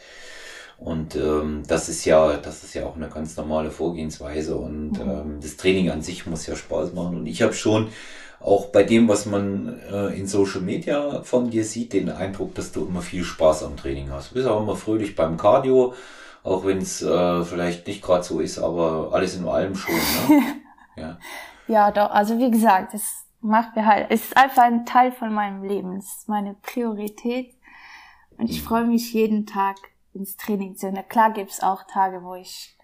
Und 0.76 1.16
ähm, 1.16 1.62
das 1.66 1.88
ist 1.88 2.04
ja, 2.04 2.36
das 2.36 2.62
ist 2.62 2.74
ja 2.74 2.86
auch 2.86 2.94
eine 2.94 3.08
ganz 3.08 3.36
normale 3.36 3.70
Vorgehensweise 3.70 4.56
und 4.56 4.92
mhm. 4.92 5.10
ähm, 5.10 5.38
das 5.40 5.56
Training 5.56 5.90
an 5.90 6.02
sich 6.02 6.26
muss 6.26 6.46
ja 6.46 6.54
Spaß 6.54 6.92
machen. 6.92 7.16
Und 7.16 7.26
ich 7.26 7.42
habe 7.42 7.54
schon 7.54 7.88
auch 8.40 8.66
bei 8.66 8.84
dem, 8.84 9.08
was 9.08 9.26
man 9.26 9.80
äh, 9.90 10.16
in 10.16 10.28
Social 10.28 10.60
Media 10.60 11.22
von 11.22 11.50
dir 11.50 11.64
sieht, 11.64 11.94
den 11.94 12.10
Eindruck, 12.10 12.54
dass 12.54 12.70
du 12.70 12.86
immer 12.86 13.02
viel 13.02 13.24
Spaß 13.24 13.64
am 13.64 13.76
Training 13.76 14.10
hast. 14.12 14.30
Du 14.30 14.34
bist 14.34 14.46
auch 14.46 14.62
immer 14.62 14.76
fröhlich 14.76 15.16
beim 15.16 15.36
Cardio 15.36 15.94
auch 16.42 16.64
wenn 16.64 16.78
es 16.78 17.02
äh, 17.02 17.44
vielleicht 17.44 17.86
nicht 17.86 18.02
gerade 18.02 18.22
so 18.22 18.40
ist, 18.40 18.58
aber 18.58 19.10
alles 19.12 19.36
in 19.36 19.46
allem 19.46 19.74
schon. 19.74 19.94
Ne? 19.94 20.42
ja. 20.96 21.18
ja, 21.66 21.90
doch. 21.90 22.10
Also 22.10 22.38
wie 22.38 22.50
gesagt, 22.50 22.94
es 22.94 23.26
macht 23.40 23.76
mir 23.76 23.86
halt, 23.86 24.06
es 24.10 24.24
ist 24.24 24.36
einfach 24.36 24.64
ein 24.64 24.86
Teil 24.86 25.12
von 25.12 25.32
meinem 25.32 25.62
Leben. 25.62 25.96
Es 25.96 26.18
ist 26.18 26.28
meine 26.28 26.54
Priorität. 26.54 27.54
Und 28.36 28.50
ich 28.50 28.62
mhm. 28.62 28.66
freue 28.66 28.84
mich 28.84 29.12
jeden 29.12 29.46
Tag 29.46 29.76
ins 30.14 30.36
Training 30.36 30.76
zu 30.76 30.90
gehen. 30.90 31.08
Klar 31.08 31.32
gibt's 31.32 31.62
auch 31.62 31.84
Tage, 31.84 32.22
wo 32.22 32.34
ich 32.34 32.76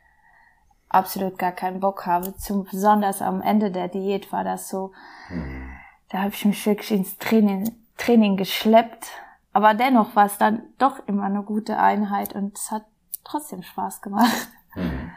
absolut 0.88 1.38
gar 1.38 1.52
keinen 1.52 1.80
Bock 1.80 2.06
habe. 2.06 2.36
Zum, 2.36 2.64
besonders 2.64 3.22
am 3.22 3.40
Ende 3.40 3.70
der 3.70 3.88
Diät 3.88 4.32
war 4.32 4.44
das 4.44 4.68
so. 4.68 4.92
Mhm. 5.30 5.70
Da 6.10 6.18
habe 6.18 6.34
ich 6.34 6.44
mich 6.44 6.64
wirklich 6.66 6.92
ins 6.92 7.18
Training, 7.18 7.70
Training 7.96 8.36
geschleppt. 8.36 9.08
Aber 9.52 9.74
dennoch 9.74 10.16
war 10.16 10.26
es 10.26 10.38
dann 10.38 10.62
doch 10.78 11.06
immer 11.06 11.24
eine 11.24 11.42
gute 11.42 11.78
Einheit 11.78 12.34
und 12.34 12.58
es 12.58 12.70
hat 12.70 12.84
trotzdem 13.24 13.62
Spaß 13.62 14.02
gemacht. 14.02 14.48
Mhm. 14.74 15.10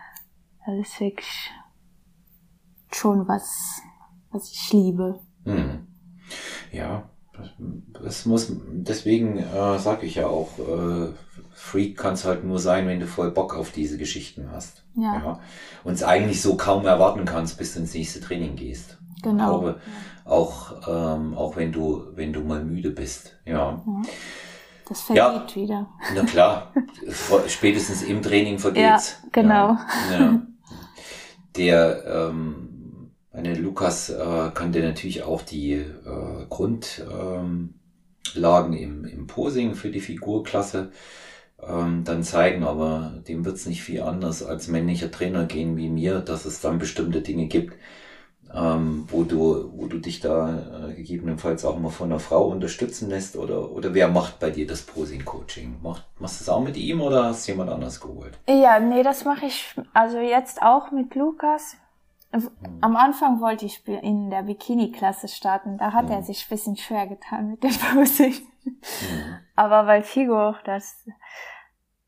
Das 0.65 0.75
ist 0.75 0.99
wirklich 0.99 1.51
schon 2.91 3.27
was, 3.27 3.81
was 4.31 4.51
ich 4.51 4.73
liebe. 4.73 5.19
Mhm. 5.45 5.87
Ja, 6.71 7.09
das 8.01 8.25
muss, 8.25 8.51
deswegen 8.71 9.37
äh, 9.37 9.79
sage 9.79 10.05
ich 10.05 10.15
ja 10.15 10.27
auch, 10.27 10.57
äh, 10.59 11.13
Freak 11.53 11.97
kann 11.97 12.13
es 12.13 12.25
halt 12.25 12.43
nur 12.43 12.59
sein, 12.59 12.87
wenn 12.87 12.99
du 12.99 13.07
voll 13.07 13.31
Bock 13.31 13.55
auf 13.55 13.71
diese 13.71 13.97
Geschichten 13.97 14.49
hast. 14.51 14.83
Ja. 14.95 15.15
ja. 15.15 15.39
Und 15.83 15.93
es 15.93 16.03
eigentlich 16.03 16.41
so 16.41 16.55
kaum 16.55 16.85
erwarten 16.85 17.25
kannst, 17.25 17.57
bis 17.57 17.73
du 17.73 17.79
ins 17.79 17.93
nächste 17.93 18.21
Training 18.21 18.55
gehst. 18.55 18.97
Genau. 19.23 19.31
Ich 19.31 19.49
glaube, 19.49 19.79
ja. 20.25 20.31
auch, 20.31 20.87
ähm, 20.87 21.35
auch 21.35 21.55
wenn 21.55 21.71
du, 21.71 22.05
wenn 22.15 22.33
du 22.33 22.41
mal 22.41 22.63
müde 22.63 22.91
bist. 22.91 23.39
Ja. 23.45 23.53
ja. 23.53 24.01
Das 24.87 25.01
vergeht 25.01 25.23
ja, 25.23 25.55
wieder. 25.55 25.89
Na 26.15 26.23
klar, 26.23 26.73
spätestens 27.47 28.03
im 28.03 28.21
Training 28.21 28.57
vergeht's. 28.57 29.17
Ja, 29.23 29.29
genau. 29.31 29.77
Ja, 30.11 30.19
ja. 30.19 30.41
Der, 31.57 32.05
ähm, 32.05 33.11
meine 33.33 33.55
Lukas 33.55 34.09
äh, 34.09 34.51
kann 34.53 34.71
dir 34.71 34.83
natürlich 34.83 35.23
auch 35.23 35.41
die 35.41 35.73
äh, 35.73 36.45
Grundlagen 36.49 37.73
ähm, 38.35 38.73
im, 38.73 39.05
im 39.05 39.27
Posing 39.27 39.75
für 39.75 39.89
die 39.89 39.99
Figurklasse 39.99 40.91
ähm, 41.61 42.03
dann 42.03 42.23
zeigen, 42.23 42.63
aber 42.63 43.21
dem 43.27 43.43
wird's 43.45 43.65
nicht 43.65 43.83
viel 43.83 44.01
anders 44.01 44.43
als 44.43 44.67
männlicher 44.67 45.11
Trainer 45.11 45.45
gehen 45.45 45.75
wie 45.77 45.89
mir, 45.89 46.19
dass 46.19 46.45
es 46.45 46.61
dann 46.61 46.79
bestimmte 46.79 47.21
Dinge 47.21 47.47
gibt, 47.47 47.75
ähm, 48.53 49.07
wo 49.09 49.23
du, 49.23 49.71
wo 49.75 49.87
du 49.87 49.99
dich 49.99 50.19
da 50.19 50.87
äh, 50.89 50.93
gegebenenfalls 50.93 51.65
auch 51.65 51.77
mal 51.77 51.89
von 51.89 52.11
einer 52.11 52.19
Frau 52.19 52.47
unterstützen 52.47 53.09
lässt 53.09 53.35
oder, 53.35 53.71
oder 53.71 53.93
wer 53.93 54.07
macht 54.07 54.39
bei 54.39 54.49
dir 54.49 54.65
das 54.65 54.81
Posing-Coaching? 54.83 55.79
Macht, 55.81 56.05
machst 56.19 56.39
du 56.39 56.43
es 56.43 56.49
auch 56.49 56.61
mit 56.61 56.77
ihm 56.77 57.01
oder 57.01 57.25
hast 57.25 57.47
du 57.47 57.51
jemand 57.51 57.69
anders 57.69 57.99
geholt? 57.99 58.37
Ja, 58.47 58.79
nee, 58.79 59.03
das 59.03 59.25
mache 59.25 59.47
ich 59.47 59.75
also 59.93 60.19
jetzt 60.19 60.61
auch 60.61 60.91
mit 60.91 61.15
Lukas. 61.15 61.75
Hm. 62.31 62.49
Am 62.81 62.95
Anfang 62.95 63.41
wollte 63.41 63.65
ich 63.65 63.85
in 63.87 64.29
der 64.29 64.43
Bikini-Klasse 64.43 65.27
starten. 65.27 65.77
Da 65.77 65.93
hat 65.93 66.05
hm. 66.05 66.11
er 66.11 66.23
sich 66.23 66.45
ein 66.45 66.49
bisschen 66.49 66.77
schwer 66.77 67.07
getan 67.07 67.51
mit 67.51 67.63
dem 67.63 67.71
Posing. 67.93 68.33
Hm. 68.63 68.73
Aber 69.55 69.83
bei 69.83 70.01
Figo, 70.01 70.55
das 70.65 71.05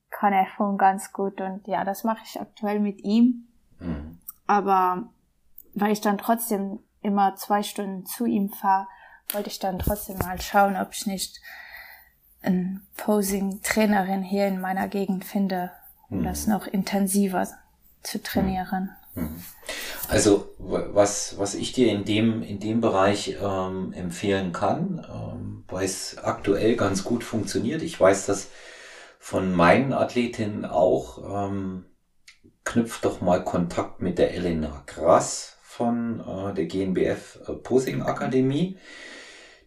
kann 0.10 0.34
er 0.34 0.47
schon 0.56 0.78
ganz 0.78 1.13
gut. 1.13 1.41
Und 1.41 1.67
ja, 1.67 1.84
das 1.84 2.04
mache 2.04 2.21
ich 2.25 2.39
aktuell 2.39 2.80
mit 2.80 3.04
ihm. 3.04 3.47
Hm. 3.80 4.19
Aber 4.47 5.10
weil 5.73 5.91
ich 5.91 6.01
dann 6.01 6.17
trotzdem 6.17 6.79
immer 7.01 7.36
zwei 7.36 7.63
Stunden 7.63 8.05
zu 8.05 8.25
ihm 8.25 8.49
fahre, 8.49 8.88
wollte 9.32 9.49
ich 9.49 9.60
dann 9.60 9.79
trotzdem 9.79 10.17
mal 10.17 10.41
schauen, 10.41 10.75
ob 10.75 10.89
ich 10.93 11.05
nicht 11.05 11.39
eine 12.41 12.82
Posing-Trainerin 12.97 14.23
hier 14.23 14.47
in 14.47 14.62
meiner 14.62 14.88
Gegend 14.88 15.25
finde, 15.25 15.71
um 16.10 16.19
mhm. 16.19 16.23
das 16.23 16.47
noch 16.47 16.67
intensiver 16.67 17.47
zu 18.03 18.21
trainieren. 18.21 18.91
Mhm. 19.15 19.43
Also 20.08 20.55
was, 20.58 21.38
was 21.38 21.53
ich 21.53 21.73
dir 21.73 21.91
in 21.91 22.05
dem, 22.05 22.41
in 22.41 22.60
dem 22.60 22.82
Bereich 22.82 23.38
ähm, 23.41 23.93
empfehlen 23.93 24.53
kann, 24.53 25.05
ähm, 25.08 25.63
weil 25.67 25.86
es 25.86 26.17
aktuell 26.17 26.75
ganz 26.75 27.03
gut 27.03 27.23
funktioniert. 27.23 27.82
Ich 27.82 27.99
weiß 27.99 28.25
das 28.25 28.47
von 29.19 29.53
meinen 29.53 29.93
Athletinnen 29.93 30.65
auch. 30.65 31.47
Ähm, 31.47 31.86
knüpft 32.63 33.05
doch 33.05 33.21
mal 33.21 33.43
Kontakt 33.43 34.01
mit 34.01 34.17
der 34.17 34.34
Elena 34.34 34.84
Grass 34.86 35.58
von 35.79 36.19
äh, 36.19 36.53
der 36.53 36.65
GNBF 36.65 37.39
äh, 37.47 37.53
Posing 37.53 38.01
Akademie. 38.01 38.75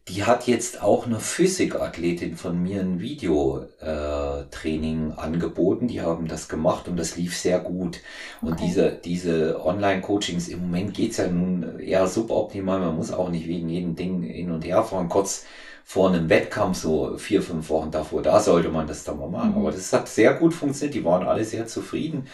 Die 0.09 0.25
hat 0.25 0.46
jetzt 0.46 0.83
auch 0.83 1.07
eine 1.07 1.20
Physikathletin 1.20 2.37
von 2.37 2.61
mir 2.61 2.81
ein 2.81 3.01
Videotraining 3.01 5.12
äh, 5.12 5.14
angeboten. 5.14 5.88
Die 5.88 6.03
haben 6.03 6.29
das 6.29 6.48
gemacht 6.48 6.88
und 6.88 6.98
das 6.98 7.16
lief 7.16 7.38
sehr 7.38 7.61
gut. 7.61 8.01
Und 8.42 8.55
okay. 8.55 8.64
diese, 8.66 8.92
diese 8.92 9.64
Online-Coachings, 9.64 10.48
im 10.48 10.61
Moment 10.61 10.92
geht's 10.92 11.16
ja 11.16 11.29
nun 11.29 11.79
eher 11.79 12.07
suboptimal. 12.09 12.81
Man 12.81 12.96
muss 12.96 13.12
auch 13.12 13.31
nicht 13.31 13.46
wegen 13.46 13.70
jedem 13.70 13.96
Ding 13.96 14.22
hin 14.22 14.51
und 14.51 14.66
her 14.66 14.83
fahren. 14.83 15.09
Kurz 15.09 15.46
vor 15.85 16.09
einem 16.09 16.29
Wettkampf, 16.29 16.79
so 16.79 17.16
vier, 17.16 17.42
fünf 17.42 17.70
Wochen 17.70 17.90
davor, 17.90 18.22
da 18.22 18.38
sollte 18.40 18.68
man 18.68 18.87
das 18.87 19.05
dann 19.05 19.18
mal 19.18 19.31
machen. 19.31 19.53
Mhm. 19.53 19.59
Aber 19.59 19.70
das 19.70 19.92
hat 19.92 20.09
sehr 20.09 20.35
gut 20.35 20.53
funktioniert. 20.53 20.94
Die 20.94 21.05
waren 21.05 21.27
alle 21.27 21.44
sehr 21.44 21.66
zufrieden 21.66 22.27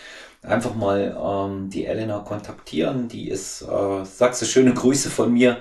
einfach 0.49 0.75
mal 0.75 1.17
ähm, 1.21 1.71
die 1.71 1.87
Elena 1.87 2.21
kontaktieren. 2.21 3.09
Die 3.09 3.29
ist, 3.29 3.63
äh, 3.63 4.05
sagst 4.05 4.43
du, 4.43 4.47
schöne 4.47 4.75
Grüße 4.75 5.11
von 5.11 5.33
mir. 5.33 5.59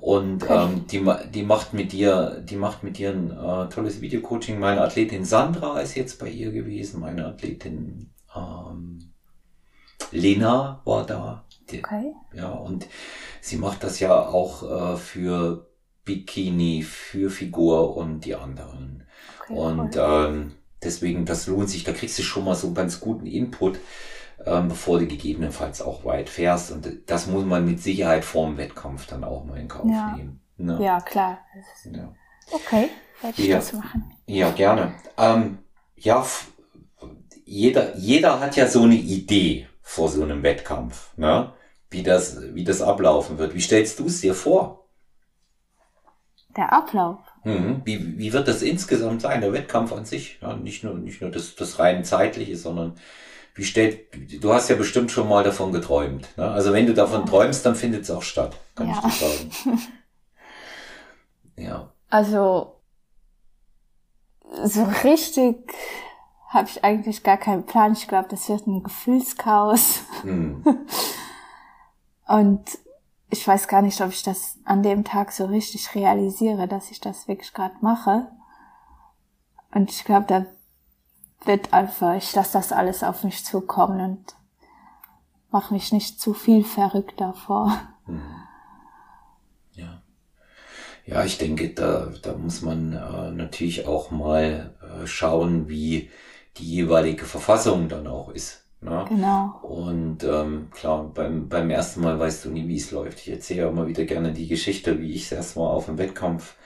Und 0.00 0.42
okay. 0.42 0.64
ähm, 0.64 0.86
die, 0.88 1.04
die 1.32 1.44
macht 1.44 1.74
mit 1.74 1.92
dir, 1.92 2.42
die 2.42 2.56
macht 2.56 2.82
mit 2.82 2.98
dir 2.98 3.10
ein 3.10 3.30
äh, 3.30 3.68
tolles 3.68 4.00
Videocoaching. 4.00 4.58
Meine 4.58 4.80
Athletin 4.80 5.24
Sandra 5.24 5.80
ist 5.80 5.94
jetzt 5.94 6.18
bei 6.18 6.28
ihr 6.28 6.50
gewesen. 6.50 7.00
Meine 7.00 7.26
Athletin 7.26 8.10
ähm, 8.34 9.12
Lena 10.10 10.80
war 10.84 11.06
da. 11.06 11.44
Die, 11.70 11.78
okay. 11.78 12.12
Ja, 12.34 12.48
und 12.50 12.88
sie 13.40 13.56
macht 13.56 13.84
das 13.84 14.00
ja 14.00 14.26
auch 14.26 14.94
äh, 14.94 14.96
für 14.96 15.68
Bikini, 16.04 16.82
für 16.82 17.30
Figur 17.30 17.96
und 17.96 18.24
die 18.24 18.34
anderen. 18.34 19.04
Okay, 19.44 19.54
und 19.54 19.96
cool. 19.96 20.26
ähm, 20.28 20.52
deswegen, 20.82 21.24
das 21.26 21.46
lohnt 21.46 21.70
sich. 21.70 21.84
Da 21.84 21.92
kriegst 21.92 22.18
du 22.18 22.22
schon 22.22 22.44
mal 22.44 22.56
so 22.56 22.72
ganz 22.72 22.98
guten 22.98 23.26
Input 23.26 23.78
ähm, 24.46 24.68
bevor 24.68 24.98
du 24.98 25.06
gegebenenfalls 25.06 25.82
auch 25.82 26.04
weit 26.04 26.28
fährst. 26.28 26.72
Und 26.72 26.88
das 27.06 27.26
muss 27.26 27.44
man 27.44 27.64
mit 27.64 27.82
Sicherheit 27.82 28.24
vorm 28.24 28.56
Wettkampf 28.56 29.06
dann 29.06 29.24
auch 29.24 29.44
mal 29.44 29.58
in 29.58 29.68
Kauf 29.68 29.90
ja. 29.90 30.16
nehmen. 30.16 30.40
Ne? 30.56 30.78
Ja, 30.82 31.00
klar. 31.00 31.38
Ja. 31.84 32.12
Okay, 32.50 32.88
werde 33.20 33.42
ich 33.42 33.48
ja. 33.48 33.56
das 33.56 33.72
machen. 33.72 34.12
Ja, 34.26 34.50
gerne. 34.50 34.94
Ähm, 35.16 35.58
ja, 35.96 36.24
jeder, 37.44 37.96
jeder 37.96 38.40
hat 38.40 38.56
ja 38.56 38.66
so 38.66 38.82
eine 38.82 38.94
Idee 38.94 39.66
vor 39.80 40.08
so 40.08 40.22
einem 40.22 40.42
Wettkampf. 40.42 41.16
Ne? 41.16 41.52
wie 41.92 42.02
das, 42.02 42.54
wie 42.54 42.64
das 42.64 42.82
ablaufen 42.82 43.38
wird. 43.38 43.54
Wie 43.54 43.60
stellst 43.60 43.98
du 43.98 44.06
es 44.06 44.20
dir 44.20 44.34
vor? 44.34 44.88
Der 46.56 46.72
Ablauf. 46.72 47.18
Mhm. 47.44 47.82
Wie, 47.84 48.18
wie 48.18 48.32
wird 48.32 48.48
das 48.48 48.62
insgesamt 48.62 49.22
sein, 49.22 49.40
der 49.40 49.52
Wettkampf 49.52 49.92
an 49.92 50.04
sich? 50.04 50.38
Ja, 50.42 50.56
nicht 50.56 50.84
nur, 50.84 50.94
nicht 50.94 51.20
nur 51.20 51.30
das, 51.30 51.54
das 51.54 51.78
rein 51.78 52.04
zeitliche, 52.04 52.56
sondern 52.56 52.94
wie 53.54 53.64
stellt, 53.64 54.42
du 54.42 54.52
hast 54.52 54.70
ja 54.70 54.76
bestimmt 54.76 55.10
schon 55.10 55.28
mal 55.28 55.44
davon 55.44 55.72
geträumt. 55.72 56.28
Ne? 56.36 56.50
Also 56.50 56.72
wenn 56.72 56.86
du 56.86 56.94
davon 56.94 57.26
träumst, 57.26 57.66
dann 57.66 57.74
findet 57.74 58.02
es 58.02 58.10
auch 58.10 58.22
statt, 58.22 58.56
kann 58.74 58.88
ja. 58.88 58.94
ich 58.94 59.18
dir 59.18 59.26
sagen. 59.26 59.82
ja. 61.56 61.92
Also, 62.08 62.80
so 64.64 64.84
richtig 65.04 65.56
habe 66.48 66.68
ich 66.68 66.84
eigentlich 66.84 67.22
gar 67.22 67.38
keinen 67.38 67.64
Plan. 67.64 67.92
Ich 67.92 68.08
glaube, 68.08 68.28
das 68.28 68.48
wird 68.48 68.66
ein 68.66 68.82
Gefühlschaos. 68.82 70.00
Hm. 70.22 70.62
Und 72.28 72.78
ich 73.30 73.46
weiß 73.46 73.68
gar 73.68 73.80
nicht, 73.80 74.00
ob 74.02 74.10
ich 74.10 74.22
das 74.22 74.58
an 74.64 74.82
dem 74.82 75.04
Tag 75.04 75.32
so 75.32 75.46
richtig 75.46 75.94
realisiere, 75.94 76.68
dass 76.68 76.90
ich 76.90 77.00
das 77.00 77.28
wirklich 77.28 77.54
gerade 77.54 77.74
mache. 77.80 78.28
Und 79.74 79.90
ich 79.90 80.04
glaube, 80.04 80.26
da 80.26 80.46
wird 81.44 81.72
einfach, 81.72 82.16
ich 82.16 82.34
lasse 82.34 82.54
das 82.54 82.72
alles 82.72 83.02
auf 83.02 83.24
mich 83.24 83.44
zukommen 83.44 84.00
und 84.00 84.34
mache 85.50 85.74
mich 85.74 85.92
nicht 85.92 86.20
zu 86.20 86.34
viel 86.34 86.64
verrückt 86.64 87.20
davor. 87.20 87.78
Hm. 88.06 88.20
Ja. 89.72 90.02
Ja, 91.04 91.24
ich 91.24 91.38
denke, 91.38 91.70
da, 91.70 92.12
da 92.22 92.34
muss 92.34 92.62
man 92.62 92.92
äh, 92.92 93.30
natürlich 93.32 93.86
auch 93.86 94.10
mal 94.10 94.74
äh, 94.80 95.06
schauen, 95.06 95.68
wie 95.68 96.10
die 96.58 96.64
jeweilige 96.64 97.24
Verfassung 97.24 97.88
dann 97.88 98.06
auch 98.06 98.30
ist. 98.30 98.64
Ne? 98.80 99.04
Genau. 99.08 99.60
Und 99.62 100.24
ähm, 100.24 100.68
klar, 100.72 101.10
beim, 101.14 101.48
beim 101.48 101.70
ersten 101.70 102.00
Mal 102.00 102.18
weißt 102.18 102.44
du 102.44 102.50
nie, 102.50 102.66
wie 102.66 102.76
es 102.76 102.90
läuft. 102.90 103.20
Ich 103.20 103.30
erzähle 103.30 103.62
ja 103.62 103.68
immer 103.68 103.86
wieder 103.86 104.04
gerne 104.04 104.32
die 104.32 104.48
Geschichte, 104.48 105.00
wie 105.00 105.12
ich 105.12 105.30
erst 105.30 105.56
mal 105.56 105.68
auf 105.68 105.86
dem 105.86 105.98
Wettkampf 105.98 106.56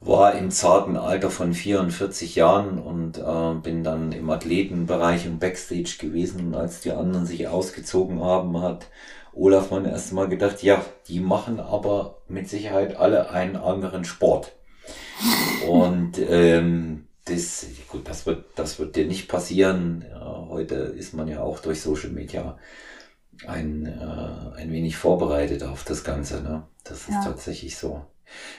war 0.00 0.34
im 0.34 0.50
zarten 0.50 0.96
Alter 0.96 1.30
von 1.30 1.54
44 1.54 2.34
Jahren 2.34 2.78
und 2.78 3.18
äh, 3.18 3.54
bin 3.62 3.82
dann 3.82 4.12
im 4.12 4.28
Athletenbereich 4.30 5.26
im 5.26 5.38
Backstage 5.38 5.96
gewesen. 5.98 6.48
Und 6.48 6.54
als 6.54 6.80
die 6.80 6.92
anderen 6.92 7.26
sich 7.26 7.48
ausgezogen 7.48 8.22
haben, 8.22 8.60
hat 8.60 8.88
Olaf 9.32 9.70
man 9.70 9.84
erst 9.84 10.12
mal 10.12 10.28
gedacht, 10.28 10.62
ja, 10.62 10.84
die 11.08 11.20
machen 11.20 11.60
aber 11.60 12.22
mit 12.28 12.48
Sicherheit 12.48 12.96
alle 12.96 13.30
einen 13.30 13.56
anderen 13.56 14.04
Sport. 14.04 14.52
Und 15.68 16.18
ähm, 16.18 17.06
das, 17.24 17.66
gut, 17.88 18.08
das 18.08 18.26
wird, 18.26 18.44
das 18.54 18.78
wird 18.78 18.96
dir 18.96 19.06
nicht 19.06 19.28
passieren. 19.28 20.04
Ja, 20.08 20.46
heute 20.48 20.74
ist 20.74 21.14
man 21.14 21.26
ja 21.26 21.42
auch 21.42 21.58
durch 21.58 21.80
Social 21.80 22.10
Media 22.10 22.58
ein, 23.46 23.86
äh, 23.86 24.60
ein 24.60 24.72
wenig 24.72 24.96
vorbereitet 24.96 25.62
auf 25.64 25.84
das 25.84 26.04
Ganze. 26.04 26.42
Ne? 26.42 26.62
Das 26.84 27.00
ist 27.00 27.10
ja. 27.10 27.22
tatsächlich 27.24 27.76
so. 27.76 28.04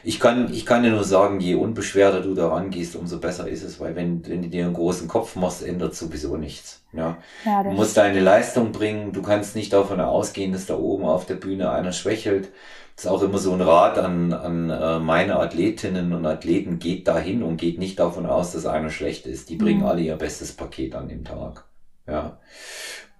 Ich 0.03 0.19
kann, 0.19 0.51
ich 0.51 0.65
kann 0.65 0.83
dir 0.83 0.91
nur 0.91 1.03
sagen, 1.03 1.39
je 1.39 1.55
unbeschwerter 1.55 2.21
du 2.21 2.33
da 2.33 2.49
rangehst, 2.49 2.95
umso 2.95 3.19
besser 3.19 3.47
ist 3.47 3.63
es, 3.63 3.79
weil 3.79 3.95
wenn, 3.95 4.25
wenn 4.27 4.41
du 4.41 4.49
dir 4.49 4.65
einen 4.65 4.73
großen 4.73 5.07
Kopf 5.07 5.35
machst, 5.35 5.63
ändert 5.63 5.95
sowieso 5.95 6.37
nichts. 6.37 6.83
Ja. 6.93 7.17
ja 7.45 7.63
du 7.63 7.71
musst 7.71 7.97
deine 7.97 8.19
Leistung 8.19 8.71
bringen, 8.71 9.11
du 9.11 9.21
kannst 9.21 9.55
nicht 9.55 9.73
davon 9.73 9.99
ausgehen, 9.99 10.51
dass 10.53 10.65
da 10.65 10.77
oben 10.77 11.05
auf 11.05 11.25
der 11.25 11.35
Bühne 11.35 11.71
einer 11.71 11.91
schwächelt. 11.91 12.51
Das 12.95 13.05
ist 13.05 13.11
auch 13.11 13.21
immer 13.21 13.37
so 13.37 13.53
ein 13.53 13.61
Rat 13.61 13.99
an, 13.99 14.33
an 14.33 14.69
äh, 14.71 14.99
meine 14.99 15.39
Athletinnen 15.39 16.13
und 16.13 16.25
Athleten, 16.25 16.79
geht 16.79 17.07
dahin 17.07 17.43
und 17.43 17.57
geht 17.57 17.77
nicht 17.77 17.99
davon 17.99 18.25
aus, 18.25 18.53
dass 18.53 18.65
einer 18.65 18.89
schlecht 18.89 19.27
ist. 19.27 19.49
Die 19.49 19.55
bringen 19.55 19.81
mhm. 19.81 19.85
alle 19.85 20.01
ihr 20.01 20.15
bestes 20.15 20.53
Paket 20.53 20.95
an 20.95 21.07
dem 21.07 21.23
Tag. 21.23 21.65
Ja. 22.07 22.39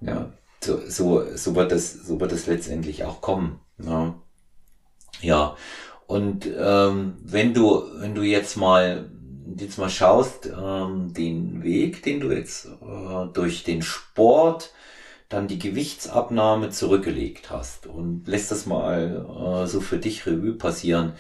Ja. 0.02 0.32
So, 0.64 0.80
so, 0.88 1.36
so 1.36 1.56
wird 1.56 1.72
das, 1.72 1.94
so 1.94 2.20
wird 2.20 2.32
es 2.32 2.48
letztendlich 2.48 3.04
auch 3.04 3.22
kommen. 3.22 3.60
Ja. 3.78 4.16
ja. 5.22 5.56
Und 6.08 6.48
ähm, 6.58 7.18
wenn 7.22 7.54
du, 7.54 7.84
wenn 8.00 8.16
du 8.16 8.24
jetzt 8.24 8.56
mal 8.56 9.12
jetzt 9.56 9.78
mal 9.78 9.90
schaust, 9.90 10.46
ähm, 10.46 11.14
den 11.14 11.64
Weg, 11.64 12.04
den 12.04 12.20
du 12.20 12.32
jetzt 12.32 12.66
äh, 12.66 13.26
durch 13.34 13.64
den 13.64 13.82
Sport 13.82 14.72
dann 15.30 15.48
die 15.48 15.60
Gewichtsabnahme 15.60 16.70
zurückgelegt 16.70 17.50
hast 17.50 17.86
und 17.86 18.28
lässt 18.28 18.52
das 18.52 18.66
mal 18.66 19.64
äh, 19.64 19.68
so 19.68 19.82
für 19.82 19.98
dich 19.98 20.26
Revue 20.26 20.54
passieren. 20.54 21.14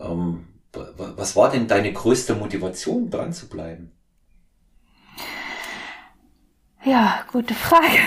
Ähm, 0.00 0.48
was 0.96 1.36
war 1.36 1.50
denn 1.50 1.68
deine 1.68 1.92
größte 1.92 2.34
Motivation, 2.34 3.10
dran 3.10 3.34
zu 3.34 3.48
bleiben? 3.48 3.92
Ja, 6.82 7.26
gute 7.30 7.54
Frage. 7.54 7.98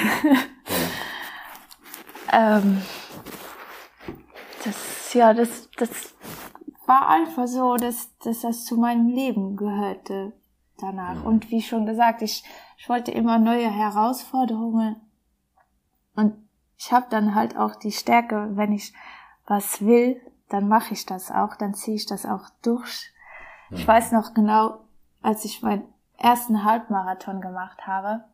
Ja. 2.32 2.58
ähm, 2.58 2.82
das, 4.64 5.14
ja, 5.14 5.34
das, 5.36 5.70
das 5.78 6.15
war 6.88 7.10
einfach 7.10 7.48
so, 7.48 7.76
dass, 7.76 8.18
dass 8.20 8.42
das 8.42 8.66
zu 8.66 8.78
meinem 8.78 9.08
Leben 9.08 9.56
gehörte 9.56 10.34
danach. 10.78 11.16
Mhm. 11.16 11.26
Und 11.26 11.52
wie 11.52 11.62
schon 11.62 11.86
gesagt, 11.86 12.22
ich, 12.22 12.44
ich 12.78 12.90
wollte 12.90 13.12
immer 13.12 13.40
neue 13.40 13.70
Herausforderungen 13.70 14.98
und 16.16 16.34
ich 16.78 16.92
habe 16.92 17.08
dann 17.10 17.36
halt 17.36 17.58
auch 17.58 17.76
die 17.76 17.92
Stärke, 17.92 18.52
wenn 18.56 18.74
ich 18.74 18.94
was 19.48 19.86
will, 19.86 20.20
dann 20.50 20.68
mache 20.68 20.94
ich 20.94 21.06
das 21.06 21.32
auch, 21.32 21.56
dann 21.56 21.74
ziehe 21.74 21.96
ich 21.96 22.06
das 22.06 22.26
auch 22.26 22.50
durch. 22.62 23.12
Mhm. 23.70 23.78
Ich 23.78 23.88
weiß 23.88 24.12
noch 24.12 24.34
genau, 24.34 24.80
als 25.22 25.46
ich 25.46 25.62
meinen 25.62 25.84
ersten 26.18 26.64
Halbmarathon 26.64 27.42
gemacht 27.42 27.88
habe, 27.88 28.26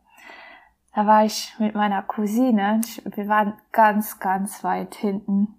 da 0.93 1.07
war 1.07 1.23
ich 1.23 1.55
mit 1.57 1.73
meiner 1.73 2.01
Cousine, 2.01 2.81
wir 3.05 3.27
waren 3.27 3.53
ganz, 3.71 4.19
ganz 4.19 4.63
weit 4.63 4.95
hinten. 4.95 5.55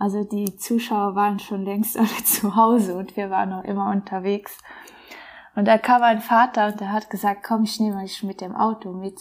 Also 0.00 0.24
die 0.24 0.56
Zuschauer 0.56 1.14
waren 1.14 1.38
schon 1.38 1.64
längst 1.64 1.96
alle 1.98 2.24
zu 2.24 2.56
Hause 2.56 2.96
und 2.96 3.16
wir 3.16 3.30
waren 3.30 3.50
noch 3.50 3.64
immer 3.64 3.90
unterwegs. 3.90 4.58
Und 5.54 5.66
da 5.66 5.76
kam 5.78 6.00
mein 6.00 6.20
Vater 6.20 6.68
und 6.68 6.80
der 6.80 6.90
hat 6.90 7.10
gesagt, 7.10 7.44
komm, 7.44 7.64
ich 7.64 7.78
nehme 7.78 8.00
dich 8.00 8.22
mit 8.22 8.40
dem 8.40 8.56
Auto 8.56 8.92
mit. 8.92 9.20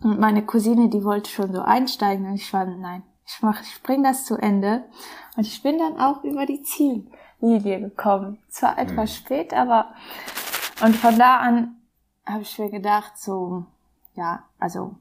Und 0.00 0.18
meine 0.18 0.44
Cousine, 0.46 0.88
die 0.88 1.04
wollte 1.04 1.30
schon 1.30 1.52
so 1.52 1.60
einsteigen 1.60 2.26
und 2.26 2.34
ich 2.34 2.52
war, 2.52 2.64
nein, 2.64 3.02
ich 3.26 3.42
mach, 3.42 3.60
ich 3.60 3.82
bring 3.82 4.02
das 4.02 4.24
zu 4.24 4.36
Ende. 4.36 4.84
Und 5.36 5.46
ich 5.46 5.62
bin 5.62 5.78
dann 5.78 6.00
auch 6.00 6.24
über 6.24 6.46
die 6.46 6.62
Ziellinie 6.62 7.80
gekommen. 7.80 8.38
Zwar 8.48 8.78
etwas 8.78 9.10
mhm. 9.10 9.14
spät, 9.14 9.52
aber 9.52 9.92
und 10.82 10.96
von 10.96 11.18
da 11.18 11.36
an 11.36 11.76
habe 12.24 12.42
ich 12.42 12.58
mir 12.58 12.70
gedacht, 12.70 13.18
so, 13.18 13.66
ja, 14.14 14.44
also 14.58 14.96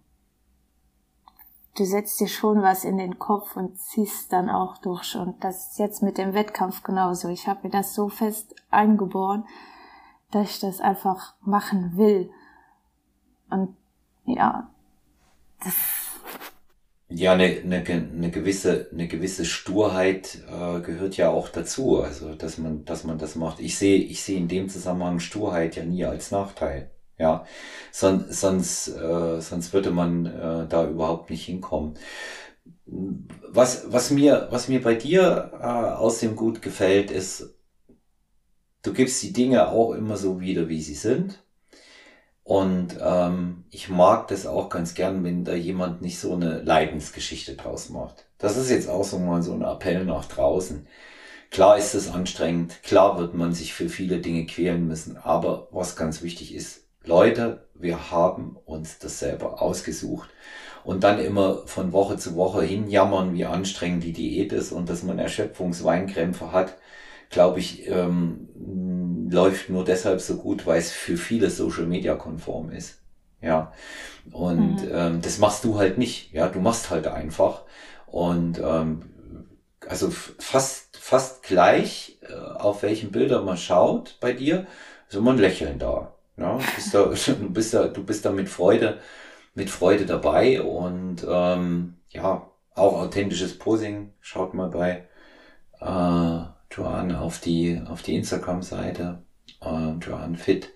du 1.82 1.88
setzt 1.88 2.20
dir 2.20 2.28
schon 2.28 2.62
was 2.62 2.84
in 2.84 2.98
den 2.98 3.18
Kopf 3.18 3.56
und 3.56 3.80
ziehst 3.80 4.32
dann 4.32 4.50
auch 4.50 4.78
durch. 4.78 5.16
Und 5.16 5.44
das 5.44 5.72
ist 5.72 5.80
jetzt 5.80 6.04
mit 6.04 6.18
dem 6.18 6.34
Wettkampf 6.34 6.84
genauso. 6.84 7.28
Ich 7.30 7.48
habe 7.48 7.62
mir 7.64 7.72
das 7.72 7.96
so 7.96 8.08
fest 8.08 8.56
eingeboren, 8.70 9.46
dass 10.30 10.52
ich 10.52 10.60
das 10.60 10.80
einfach 10.80 11.34
machen 11.42 11.98
will. 11.98 12.30
Und 13.50 13.76
ja, 14.26 14.70
das 15.64 15.74
ja, 17.14 17.34
eine, 17.34 17.44
eine, 17.44 17.84
eine 17.84 18.32
gewisse, 18.32 18.88
eine 18.94 19.08
gewisse 19.08 19.44
Sturheit 19.44 20.38
äh, 20.48 20.80
gehört 20.80 21.18
ja 21.18 21.30
auch 21.30 21.50
dazu, 21.50 22.02
also 22.02 22.36
dass 22.36 22.58
man, 22.58 22.86
dass 22.86 23.04
man 23.04 23.18
das 23.18 23.36
macht. 23.36 23.60
Ich 23.60 23.78
sehe, 23.78 23.98
ich 23.98 24.24
sehe 24.24 24.38
in 24.38 24.48
dem 24.48 24.70
Zusammenhang 24.70 25.20
Sturheit 25.20 25.76
ja 25.76 25.84
nie 25.84 26.06
als 26.06 26.32
Nachteil. 26.32 26.90
Ja, 27.22 27.46
Son, 27.92 28.26
sonst, 28.32 28.88
äh, 28.90 29.40
sonst 29.42 29.74
würde 29.74 29.92
man 29.92 30.26
äh, 30.26 30.68
da 30.68 30.88
überhaupt 30.90 31.30
nicht 31.30 31.46
hinkommen. 31.46 31.94
Was, 32.86 33.92
was 33.92 34.12
mir, 34.12 34.48
was 34.52 34.68
mir 34.68 34.82
bei 34.82 34.96
dir 34.96 35.52
äh, 35.54 35.66
aus 35.66 36.20
dem 36.20 36.36
Gut 36.36 36.62
gefällt, 36.64 37.12
ist, 37.12 37.54
du 38.84 38.94
gibst 38.94 39.22
die 39.24 39.34
Dinge 39.34 39.70
auch 39.70 39.94
immer 39.94 40.18
so 40.18 40.40
wieder, 40.40 40.70
wie 40.70 40.82
sie 40.82 40.96
sind. 40.96 41.44
Und 42.44 42.98
ähm, 43.02 43.66
ich 43.70 43.90
mag 43.90 44.28
das 44.28 44.46
auch 44.48 44.70
ganz 44.70 44.94
gern, 44.94 45.24
wenn 45.24 45.46
da 45.46 45.54
jemand 45.54 46.02
nicht 46.02 46.20
so 46.20 46.34
eine 46.34 46.62
Leidensgeschichte 46.62 47.56
draus 47.56 47.90
macht. 47.90 48.26
Das 48.40 48.58
ist 48.58 48.70
jetzt 48.70 48.90
auch 48.90 49.04
so 49.04 49.20
mal 49.20 49.42
so 49.44 49.54
ein 49.54 49.62
Appell 49.62 50.06
nach 50.06 50.26
draußen. 50.26 50.88
Klar 51.52 51.78
ist 51.78 51.94
es 51.96 52.10
anstrengend, 52.10 52.82
klar 52.84 53.20
wird 53.20 53.36
man 53.36 53.54
sich 53.54 53.74
für 53.74 53.90
viele 53.90 54.20
Dinge 54.20 54.46
quälen 54.46 54.88
müssen, 54.88 55.18
aber 55.18 55.68
was 55.72 55.96
ganz 55.98 56.22
wichtig 56.24 56.56
ist, 56.56 56.86
Leute, 57.04 57.68
wir 57.74 58.12
haben 58.12 58.58
uns 58.66 59.00
das 59.00 59.20
selber 59.20 59.62
ausgesucht. 59.62 60.30
Und 60.84 61.04
dann 61.04 61.20
immer 61.20 61.68
von 61.68 61.94
Woche 61.94 62.18
zu 62.18 62.36
Woche 62.36 62.64
hinjammern, 62.64 63.36
wie 63.36 63.46
anstrengend 63.46 64.04
die 64.04 64.14
Diät 64.14 64.52
ist 64.52 64.72
und 64.72 64.90
dass 64.90 65.04
man 65.04 65.20
Erschöpfungsweinkrämpfe 65.20 66.52
hat, 66.52 66.78
glaube 67.30 67.60
ich, 67.60 67.88
ähm, 67.88 69.30
läuft 69.30 69.70
nur 69.70 69.86
deshalb 69.86 70.22
so 70.22 70.38
gut, 70.38 70.66
weil 70.66 70.80
es 70.80 70.92
für 70.92 71.18
viele 71.18 71.50
Social 71.50 71.86
Media 71.86 72.16
konform 72.16 72.72
ist. 72.72 73.00
Ja. 73.42 73.74
Und 74.32 74.84
mhm. 74.84 74.92
ähm, 74.92 75.22
das 75.22 75.38
machst 75.38 75.64
du 75.64 75.78
halt 75.78 75.98
nicht. 75.98 76.32
Ja, 76.34 76.48
du 76.48 76.60
machst 76.60 76.90
halt 76.90 77.08
einfach. 77.08 77.64
Und 78.08 78.60
ähm, 78.60 79.04
also 79.88 80.10
fast, 80.10 80.98
fast 80.98 81.44
gleich, 81.44 82.20
äh, 82.22 82.34
auf 82.34 82.84
welchen 82.84 83.12
Bilder 83.12 83.42
man 83.42 83.58
schaut 83.58 84.18
bei 84.20 84.34
dir, 84.34 84.68
ist 85.10 85.16
immer 85.16 85.32
ein 85.32 85.38
Lächeln 85.38 85.80
da. 85.80 86.14
Ja, 86.42 86.58
du 86.58 86.64
bist 86.76 86.94
da, 86.94 87.06
du 87.06 87.50
bist 87.54 87.74
da, 87.74 87.88
du 87.88 88.04
bist 88.04 88.26
da 88.26 88.32
mit 88.32 88.50
Freude, 88.50 89.00
mit 89.54 89.70
Freude 89.70 90.06
dabei 90.06 90.62
und 90.62 91.26
ähm, 91.30 91.98
ja, 92.10 92.50
auch 92.76 92.94
authentisches 93.00 93.58
Posing. 93.60 94.14
Schaut 94.22 94.54
mal 94.54 94.70
bei 94.70 95.08
äh, 95.82 96.76
Joanne 96.76 97.22
auf 97.22 97.40
die, 97.40 97.82
auf 97.88 98.02
die 98.02 98.16
Instagram-Seite, 98.16 99.24
äh, 99.62 99.92
Joanne 100.02 100.38
Fit. 100.38 100.70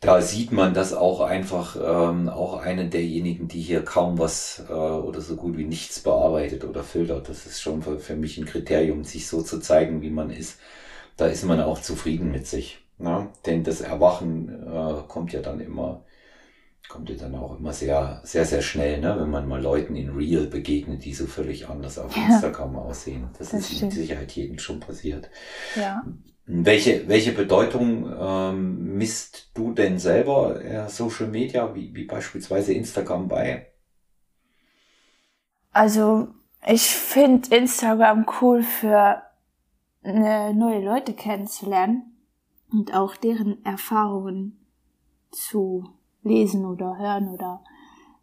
Da 0.00 0.20
sieht 0.20 0.52
man 0.52 0.74
das 0.74 0.92
auch 0.92 1.20
einfach, 1.20 1.76
ähm, 1.76 2.28
auch 2.28 2.60
eine 2.60 2.88
derjenigen, 2.88 3.48
die 3.48 3.62
hier 3.62 3.82
kaum 3.84 4.18
was 4.18 4.64
äh, 4.68 4.72
oder 4.72 5.20
so 5.22 5.36
gut 5.36 5.56
wie 5.56 5.64
nichts 5.64 6.00
bearbeitet 6.00 6.64
oder 6.64 6.84
filtert. 6.84 7.28
Das 7.28 7.46
ist 7.46 7.62
schon 7.62 7.82
für, 7.82 7.98
für 7.98 8.16
mich 8.16 8.38
ein 8.38 8.44
Kriterium, 8.46 9.04
sich 9.04 9.26
so 9.28 9.42
zu 9.42 9.58
zeigen, 9.60 10.02
wie 10.02 10.10
man 10.10 10.30
ist. 10.30 10.58
Da 11.16 11.26
ist 11.28 11.44
man 11.44 11.60
auch 11.62 11.80
zufrieden 11.80 12.30
mit 12.30 12.46
sich. 12.46 12.85
Ne? 12.98 13.28
Denn 13.44 13.64
das 13.64 13.80
Erwachen 13.80 14.48
äh, 14.48 15.02
kommt 15.08 15.32
ja 15.32 15.40
dann 15.40 15.60
immer 15.60 16.06
kommt 16.88 17.10
ja 17.10 17.16
dann 17.16 17.34
auch 17.34 17.58
immer 17.58 17.72
sehr, 17.72 18.20
sehr, 18.24 18.44
sehr 18.44 18.62
schnell, 18.62 19.00
ne? 19.00 19.16
wenn 19.18 19.30
man 19.30 19.48
mal 19.48 19.60
Leuten 19.60 19.96
in 19.96 20.10
Real 20.10 20.46
begegnet, 20.46 21.04
die 21.04 21.14
so 21.14 21.26
völlig 21.26 21.68
anders 21.68 21.98
auf 21.98 22.16
ja, 22.16 22.26
Instagram 22.26 22.76
aussehen. 22.76 23.28
Das, 23.38 23.50
das 23.50 23.60
ist 23.60 23.76
stimmt. 23.76 23.82
mit 23.82 23.92
Sicherheit 23.92 24.32
jedem 24.32 24.58
schon 24.58 24.80
passiert. 24.80 25.30
Ja. 25.74 26.04
Welche, 26.46 27.08
welche 27.08 27.32
Bedeutung 27.32 28.08
ähm, 28.18 28.96
misst 28.96 29.50
du 29.54 29.72
denn 29.72 29.98
selber 29.98 30.64
äh, 30.64 30.88
Social 30.88 31.26
Media, 31.26 31.74
wie, 31.74 31.92
wie 31.94 32.04
beispielsweise 32.04 32.72
Instagram 32.72 33.26
bei? 33.26 33.66
Also 35.72 36.28
ich 36.64 36.82
finde 36.82 37.54
Instagram 37.54 38.26
cool 38.40 38.62
für 38.62 39.22
ne, 40.02 40.54
neue 40.54 40.84
Leute 40.84 41.14
kennenzulernen 41.14 42.15
und 42.70 42.94
auch 42.94 43.16
deren 43.16 43.64
Erfahrungen 43.64 44.58
zu 45.30 45.84
lesen 46.22 46.64
oder 46.64 46.98
hören 46.98 47.28
oder 47.28 47.62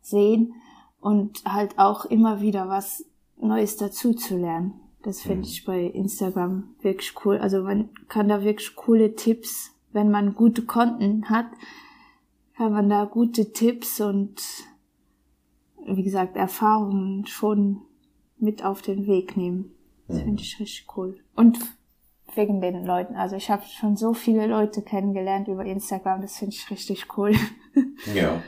sehen 0.01 0.53
und 0.99 1.43
halt 1.45 1.79
auch 1.79 2.05
immer 2.05 2.41
wieder 2.41 2.67
was 2.67 3.05
Neues 3.37 3.77
dazu 3.77 4.13
zu 4.13 4.37
lernen. 4.37 4.73
Das 5.03 5.21
finde 5.21 5.39
mhm. 5.39 5.43
ich 5.43 5.65
bei 5.65 5.83
Instagram 5.83 6.75
wirklich 6.81 7.13
cool. 7.25 7.37
Also 7.37 7.63
man 7.63 7.89
kann 8.07 8.29
da 8.29 8.43
wirklich 8.43 8.75
coole 8.75 9.15
Tipps, 9.15 9.71
wenn 9.91 10.09
man 10.09 10.33
gute 10.33 10.63
Konten 10.63 11.29
hat, 11.29 11.47
kann 12.55 12.71
man 12.71 12.89
da 12.89 13.05
gute 13.05 13.51
Tipps 13.51 13.99
und 13.99 14.41
wie 15.85 16.03
gesagt 16.03 16.37
Erfahrungen 16.37 17.25
schon 17.25 17.81
mit 18.37 18.63
auf 18.63 18.81
den 18.81 19.05
Weg 19.07 19.35
nehmen. 19.35 19.71
Das 20.07 20.17
mhm. 20.17 20.23
finde 20.23 20.41
ich 20.41 20.59
richtig 20.59 20.87
cool. 20.95 21.19
Und 21.35 21.59
wegen 22.35 22.61
den 22.61 22.85
Leuten. 22.85 23.15
Also 23.15 23.35
ich 23.35 23.49
habe 23.49 23.63
schon 23.65 23.95
so 23.95 24.13
viele 24.13 24.47
Leute 24.47 24.81
kennengelernt 24.81 25.47
über 25.47 25.65
Instagram, 25.65 26.21
das 26.21 26.37
finde 26.37 26.55
ich 26.55 26.69
richtig 26.69 27.17
cool. 27.17 27.33
Ja. 28.13 28.41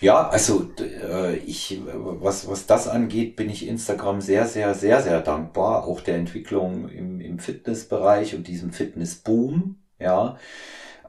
Ja, 0.00 0.28
also 0.28 0.70
äh, 0.80 1.36
ich, 1.36 1.80
was, 1.84 2.48
was 2.48 2.66
das 2.66 2.88
angeht, 2.88 3.36
bin 3.36 3.50
ich 3.50 3.68
Instagram 3.68 4.20
sehr, 4.20 4.46
sehr, 4.46 4.74
sehr, 4.74 5.02
sehr 5.02 5.20
dankbar. 5.20 5.86
Auch 5.86 6.00
der 6.00 6.16
Entwicklung 6.16 6.88
im, 6.88 7.20
im 7.20 7.38
Fitnessbereich 7.38 8.34
und 8.34 8.48
diesem 8.48 8.72
Fitnessboom. 8.72 9.76
Ja. 9.98 10.38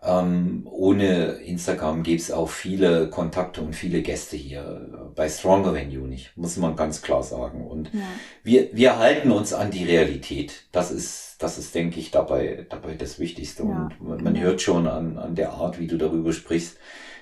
Ähm, 0.04 0.68
ohne 0.70 1.34
Instagram 1.46 2.04
gäbe 2.04 2.22
es 2.22 2.32
auch 2.32 2.50
viele 2.50 3.10
Kontakte 3.10 3.62
und 3.62 3.76
viele 3.76 4.02
Gäste 4.02 4.38
hier. 4.38 5.12
Bei 5.16 5.30
Stronger 5.30 5.74
Than 5.74 5.92
You 5.92 6.06
nicht, 6.06 6.36
muss 6.38 6.58
man 6.58 6.76
ganz 6.76 7.02
klar 7.02 7.24
sagen. 7.24 7.66
Und 7.66 7.94
ja. 7.94 8.02
wir, 8.44 8.70
wir 8.74 9.00
halten 9.00 9.32
uns 9.32 9.54
an 9.54 9.72
die 9.72 9.84
Realität. 9.84 10.66
Das 10.72 10.92
ist, 10.92 11.38
das 11.40 11.58
ist, 11.58 11.74
denke 11.76 12.00
ich, 12.00 12.12
dabei, 12.12 12.66
dabei 12.70 12.94
das 12.96 13.20
Wichtigste. 13.20 13.64
Ja. 13.64 13.70
Und 13.70 14.02
man, 14.02 14.24
man 14.24 14.40
hört 14.40 14.62
schon 14.62 14.88
an, 14.88 15.18
an 15.18 15.36
der 15.36 15.54
Art, 15.54 15.80
wie 15.80 15.88
du 15.88 15.98
darüber 15.98 16.34
sprichst, 16.34 16.78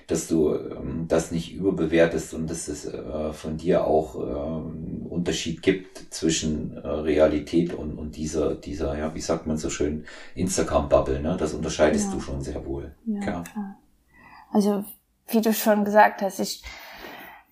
dass 0.06 0.28
du 0.28 0.54
ähm, 0.54 1.06
das 1.08 1.32
nicht 1.32 1.54
überbewertest 1.54 2.32
und 2.34 2.48
dass 2.48 2.68
es 2.68 2.86
äh, 2.86 3.32
von 3.32 3.56
dir 3.56 3.86
auch 3.86 4.14
äh, 4.14 5.08
Unterschied 5.08 5.62
gibt 5.62 6.14
zwischen 6.14 6.76
äh, 6.76 6.86
Realität 6.86 7.74
und, 7.74 7.98
und 7.98 8.16
dieser, 8.16 8.54
dieser, 8.54 8.96
ja, 8.96 9.14
wie 9.14 9.20
sagt 9.20 9.46
man 9.46 9.56
so 9.56 9.68
schön, 9.68 10.04
Instagram-Bubble, 10.34 11.20
ne? 11.20 11.36
Das 11.38 11.54
unterscheidest 11.54 12.06
ja. 12.06 12.14
du 12.14 12.20
schon 12.20 12.40
sehr 12.40 12.64
wohl. 12.64 12.94
Ja, 13.04 13.20
klar. 13.20 13.44
klar. 13.44 13.78
Also, 14.52 14.84
wie 15.28 15.40
du 15.40 15.52
schon 15.52 15.84
gesagt 15.84 16.22
hast, 16.22 16.38
ich, 16.38 16.62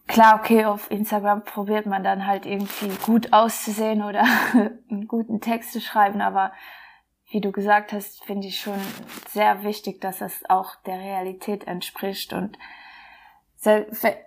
klar, 0.07 0.41
okay, 0.41 0.65
auf 0.65 0.91
Instagram 0.91 1.43
probiert 1.45 1.87
man 1.87 2.05
dann 2.05 2.27
halt 2.27 2.47
irgendwie 2.47 2.91
gut 3.05 3.33
auszusehen 3.33 4.03
oder 4.03 4.25
einen 4.91 5.09
guten 5.09 5.41
Text 5.41 5.73
zu 5.73 5.81
schreiben, 5.81 6.21
aber 6.21 6.53
wie 7.35 7.41
du 7.41 7.51
gesagt 7.51 7.93
hast, 7.93 8.23
finde 8.23 8.47
ich 8.47 8.61
schon 8.61 8.81
sehr 9.29 9.65
wichtig, 9.65 10.01
dass 10.01 10.21
es 10.21 10.49
auch 10.49 10.77
der 10.87 11.01
Realität 11.01 11.67
entspricht 11.67 12.33
und 12.33 12.57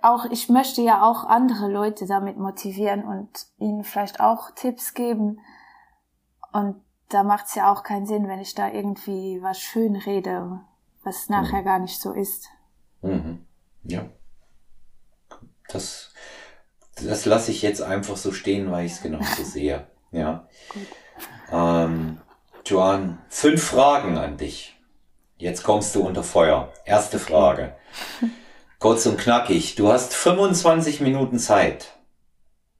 auch 0.01 0.25
ich 0.25 0.49
möchte 0.49 0.81
ja 0.81 1.03
auch 1.03 1.23
andere 1.23 1.71
Leute 1.71 2.05
damit 2.05 2.37
motivieren 2.37 3.05
und 3.05 3.29
ihnen 3.59 3.85
vielleicht 3.85 4.19
auch 4.19 4.51
Tipps 4.51 4.93
geben 4.93 5.39
und 6.51 6.75
da 7.07 7.23
macht 7.23 7.45
es 7.45 7.55
ja 7.55 7.71
auch 7.71 7.83
keinen 7.83 8.07
Sinn, 8.07 8.27
wenn 8.27 8.41
ich 8.41 8.55
da 8.55 8.69
irgendwie 8.69 9.41
was 9.41 9.61
schön 9.61 9.95
rede, 9.95 10.59
was 11.05 11.29
nachher 11.29 11.61
mhm. 11.61 11.65
gar 11.65 11.79
nicht 11.79 12.01
so 12.01 12.11
ist. 12.11 12.49
Mhm. 13.03 13.45
Ja. 13.83 14.09
Das, 15.69 16.11
das 16.95 17.25
lasse 17.25 17.51
ich 17.51 17.61
jetzt 17.61 17.81
einfach 17.81 18.17
so 18.17 18.33
stehen, 18.33 18.69
weil 18.69 18.85
ich 18.85 18.93
es 18.93 19.01
genauso 19.01 19.43
sehe. 19.45 19.87
Ja. 20.11 20.49
Gut. 20.73 20.87
Ähm, 21.53 22.19
Joan, 22.67 23.19
fünf 23.29 23.63
Fragen 23.63 24.17
an 24.17 24.35
dich. 24.35 24.75
Jetzt 25.37 25.63
kommst 25.63 25.95
du 25.95 26.01
unter 26.01 26.21
Feuer. 26.21 26.73
Erste 26.83 27.17
Frage. 27.17 27.73
Kurz 28.79 29.05
und 29.05 29.17
knackig. 29.17 29.75
Du 29.75 29.89
hast 29.89 30.13
25 30.13 30.99
Minuten 30.99 31.39
Zeit. 31.39 31.93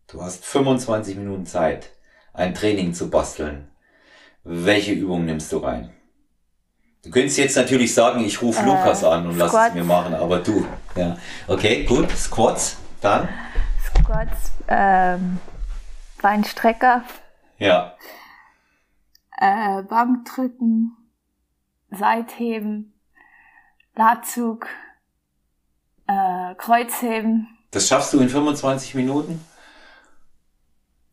Du 0.08 0.22
hast 0.22 0.46
25 0.46 1.16
Minuten 1.16 1.46
Zeit, 1.46 1.92
ein 2.34 2.54
Training 2.54 2.94
zu 2.94 3.10
basteln. 3.10 3.70
Welche 4.44 4.92
Übung 4.92 5.26
nimmst 5.26 5.54
du 5.54 5.60
rein? 5.60 5.94
Du 7.04 7.10
könntest 7.10 7.38
jetzt 7.38 7.56
natürlich 7.56 7.94
sagen, 7.94 8.26
ich 8.26 8.42
rufe 8.42 8.62
äh, 8.62 8.66
Lukas 8.66 9.06
an 9.06 9.28
und 9.28 9.38
lass 9.38 9.54
es 9.54 9.74
mir 9.74 9.86
machen, 9.86 10.14
aber 10.14 10.40
du. 10.40 10.66
Ja. 10.96 11.18
Okay, 11.48 11.86
gut. 11.86 12.12
Squats, 12.12 12.76
dann? 13.00 13.30
Squats, 13.86 14.52
ähm, 14.68 15.40
Beinstrecker. 16.22 17.04
Ja 17.58 17.96
äh, 19.38 19.84
Bankdrücken, 19.84 20.98
Seitheben, 21.92 22.94
Latzug, 23.96 24.68
äh, 26.08 26.56
Kreuzheben. 26.56 27.48
Das 27.72 27.88
schaffst 27.88 28.14
du 28.14 28.20
in 28.20 28.30
25 28.30 28.96
Minuten? 28.96 29.44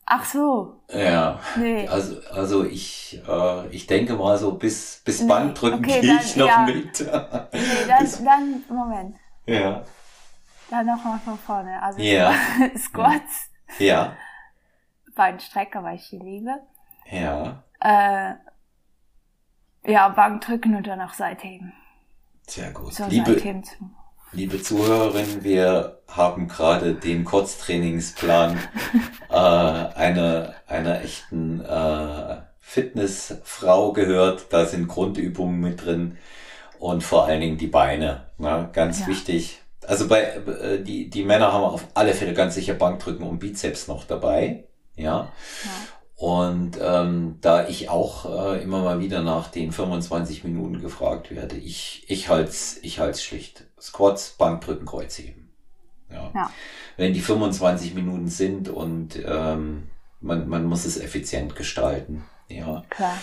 Ach 0.07 0.25
so. 0.25 0.83
Ja. 0.91 1.41
Nee. 1.57 1.89
Also, 1.89 2.21
also 2.31 2.65
ich, 2.65 3.23
äh, 3.27 3.69
ich 3.69 3.87
denke 3.87 4.15
mal 4.15 4.37
so 4.37 4.53
bis, 4.53 5.01
bis 5.05 5.23
nee. 5.23 5.29
Bankdrücken 5.29 5.79
okay, 5.79 6.01
gehe 6.01 6.17
ich 6.21 6.37
noch 6.37 6.47
ja. 6.47 6.67
mit. 6.67 7.01
nee, 7.01 7.07
dann, 7.89 8.25
dann, 8.25 8.65
Moment. 8.69 9.17
Ja. 9.47 9.83
Dann 10.71 10.87
nochmal 10.87 11.19
von 11.21 11.39
vorne. 11.39 11.83
Also 11.83 12.01
ja. 12.01 12.35
Squats. 12.77 13.51
Ja. 13.79 14.15
Beinstrecker, 15.15 15.83
weil 15.83 15.97
ich 15.97 16.11
die 16.11 16.19
liebe. 16.19 16.61
Ja 17.11 17.63
äh, 17.85 18.35
ja, 19.87 20.09
Bankdrücken 20.09 20.75
und 20.75 20.87
danach 20.87 21.15
Seitheben. 21.15 21.73
Sehr 22.47 22.73
gut. 22.73 22.95
So 22.95 23.05
liebe, 23.07 23.41
liebe 24.33 24.63
Zuhörerinnen, 24.63 25.45
wir 25.45 26.03
haben 26.09 26.49
gerade 26.49 26.95
den 26.95 27.25
Kurztrainingsplan 27.25 28.59
äh, 29.31 29.35
einer, 29.35 30.55
einer 30.67 31.03
echten 31.03 31.61
äh, 31.61 32.37
Fitnessfrau 32.61 33.93
gehört. 33.93 34.47
Da 34.51 34.67
sind 34.67 34.89
Grundübungen 34.89 35.61
mit 35.61 35.85
drin 35.85 36.19
und 36.79 37.03
vor 37.03 37.27
allen 37.27 37.41
Dingen 37.41 37.59
die 37.59 37.67
Beine. 37.67 38.27
Ne? 38.39 38.69
Ganz 38.73 39.01
ja. 39.01 39.07
wichtig. 39.07 39.61
Also 39.87 40.09
bei 40.09 40.23
äh, 40.23 40.83
die, 40.83 41.11
die 41.11 41.25
Männer 41.25 41.53
haben 41.53 41.65
auf 41.65 41.87
alle 41.93 42.15
Fälle 42.15 42.33
ganz 42.33 42.55
sicher 42.55 42.75
Bankdrücken 42.75 43.27
und 43.27 43.39
Bizeps 43.39 43.89
noch 43.89 44.05
dabei. 44.05 44.65
Ja. 44.97 45.05
ja. 45.05 45.71
Und 46.17 46.79
ähm, 46.81 47.39
da 47.41 47.67
ich 47.67 47.89
auch 47.89 48.25
äh, 48.25 48.63
immer 48.63 48.83
mal 48.83 49.01
wieder 49.01 49.23
nach 49.23 49.49
den 49.49 49.73
25 49.73 50.45
Minuten 50.45 50.81
gefragt 50.81 51.31
werde, 51.31 51.57
ich, 51.57 52.05
ich 52.09 52.29
halt's, 52.29 52.79
ich 52.83 53.01
halt's 53.01 53.23
schlicht. 53.23 53.67
Squats, 53.81 54.31
Bankdrücken, 54.31 54.87
Kreuzheben. 54.87 55.51
Ja. 56.11 56.31
ja. 56.35 56.51
Wenn 56.97 57.15
die 57.15 57.21
25 57.21 57.95
Minuten 57.95 58.29
sind 58.29 58.69
und 58.69 59.19
ähm, 59.27 59.89
man, 60.21 60.49
man 60.49 60.65
muss 60.65 60.85
es 60.85 61.01
effizient 61.01 61.57
gestalten. 61.57 62.25
Ja. 62.49 62.85
Klar. 62.91 63.19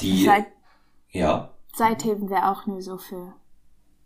Die, 0.00 0.24
Seit, 0.24 0.46
ja. 1.10 1.54
Seitheben 1.74 2.28
wäre 2.28 2.50
auch 2.50 2.66
nur 2.66 2.82
so 2.82 2.98
für 2.98 3.32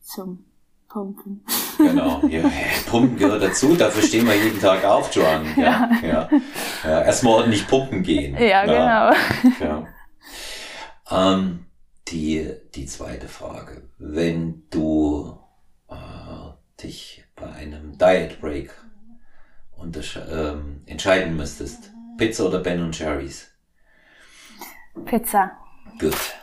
zum 0.01 0.45
Pumpen. 0.89 1.45
Genau, 1.77 2.23
ja, 2.29 2.51
Pumpen 2.89 3.17
gehört 3.19 3.43
dazu, 3.43 3.77
dafür 3.77 4.03
stehen 4.03 4.27
wir 4.27 4.35
jeden 4.35 4.61
Tag 4.61 4.85
auf, 4.85 5.15
Joan. 5.15 5.47
Ja, 5.57 5.91
ja. 6.03 6.09
ja. 6.09 6.29
ja 6.85 7.03
erstmal 7.03 7.35
ordentlich 7.35 7.69
pumpen 7.69 8.03
gehen. 8.03 8.37
Ja, 8.37 8.65
genau. 8.65 9.13
Ja. 9.61 9.87
Ähm, 11.11 11.67
die, 12.09 12.51
die 12.75 12.87
zweite 12.87 13.29
Frage. 13.29 13.89
Wenn 13.99 14.65
du 14.71 15.39
äh, 15.89 16.83
dich 16.83 17.25
bei 17.37 17.51
einem 17.53 17.99
Diet 17.99 18.41
Break 18.41 18.71
ähm, 20.31 20.83
entscheiden 20.87 21.37
müsstest, 21.37 21.93
Pizza 22.17 22.47
oder 22.47 22.61
Ben 22.61 22.83
und 22.83 22.99
Jerry's? 22.99 23.51
Pizza. 25.05 25.53
Gut. 26.01 26.35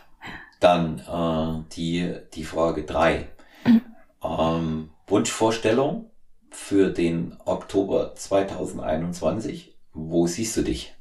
Dann 0.60 1.00
äh, 1.00 1.74
die, 1.74 2.16
die 2.34 2.44
Frage 2.44 2.84
drei. 2.84 3.28
Ähm, 4.26 4.90
Wunschvorstellung 5.06 6.10
für 6.50 6.90
den 6.90 7.36
Oktober 7.44 8.14
2021. 8.14 9.76
Wo 9.92 10.26
siehst 10.26 10.56
du 10.56 10.62
dich? 10.62 10.94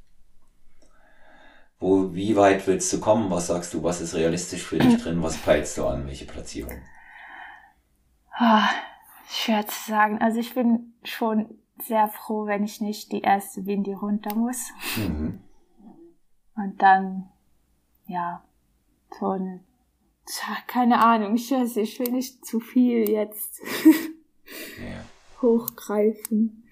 Wo, 1.80 2.14
wie 2.14 2.36
weit 2.36 2.68
willst 2.68 2.92
du 2.94 3.00
kommen? 3.00 3.30
Was 3.32 3.48
sagst 3.48 3.74
du? 3.74 3.84
Was 3.84 4.02
ist 4.02 4.16
realistisch 4.16 4.64
für 4.64 4.80
dich 4.80 5.02
drin? 5.02 5.22
Was 5.22 5.38
peilst 5.38 5.78
du 5.78 5.86
an? 5.86 6.08
Welche 6.08 6.26
Platzierung? 6.26 6.82
Oh, 8.40 8.68
schwer 9.28 9.68
zu 9.68 9.92
sagen. 9.92 10.20
Also 10.22 10.40
ich 10.40 10.54
bin 10.54 10.94
schon 11.04 11.58
sehr 11.82 12.08
froh, 12.08 12.46
wenn 12.46 12.64
ich 12.64 12.82
nicht 12.82 13.12
die 13.12 13.22
erste 13.22 13.62
bin, 13.62 13.84
die 13.84 13.94
runter 13.94 14.36
muss. 14.36 14.72
Mhm. 14.96 15.42
Und 16.56 16.82
dann, 16.82 17.30
ja, 18.08 18.44
so 19.20 19.32
ein, 19.32 19.64
keine 20.68 21.04
Ahnung, 21.04 21.36
ich 21.36 21.52
weiß, 21.52 21.78
ich 21.78 22.00
will 22.00 22.12
nicht 22.12 22.46
zu 22.46 22.60
viel 22.60 23.10
jetzt 23.10 23.62
ja. 24.80 25.06
hochgreifen. 25.42 26.64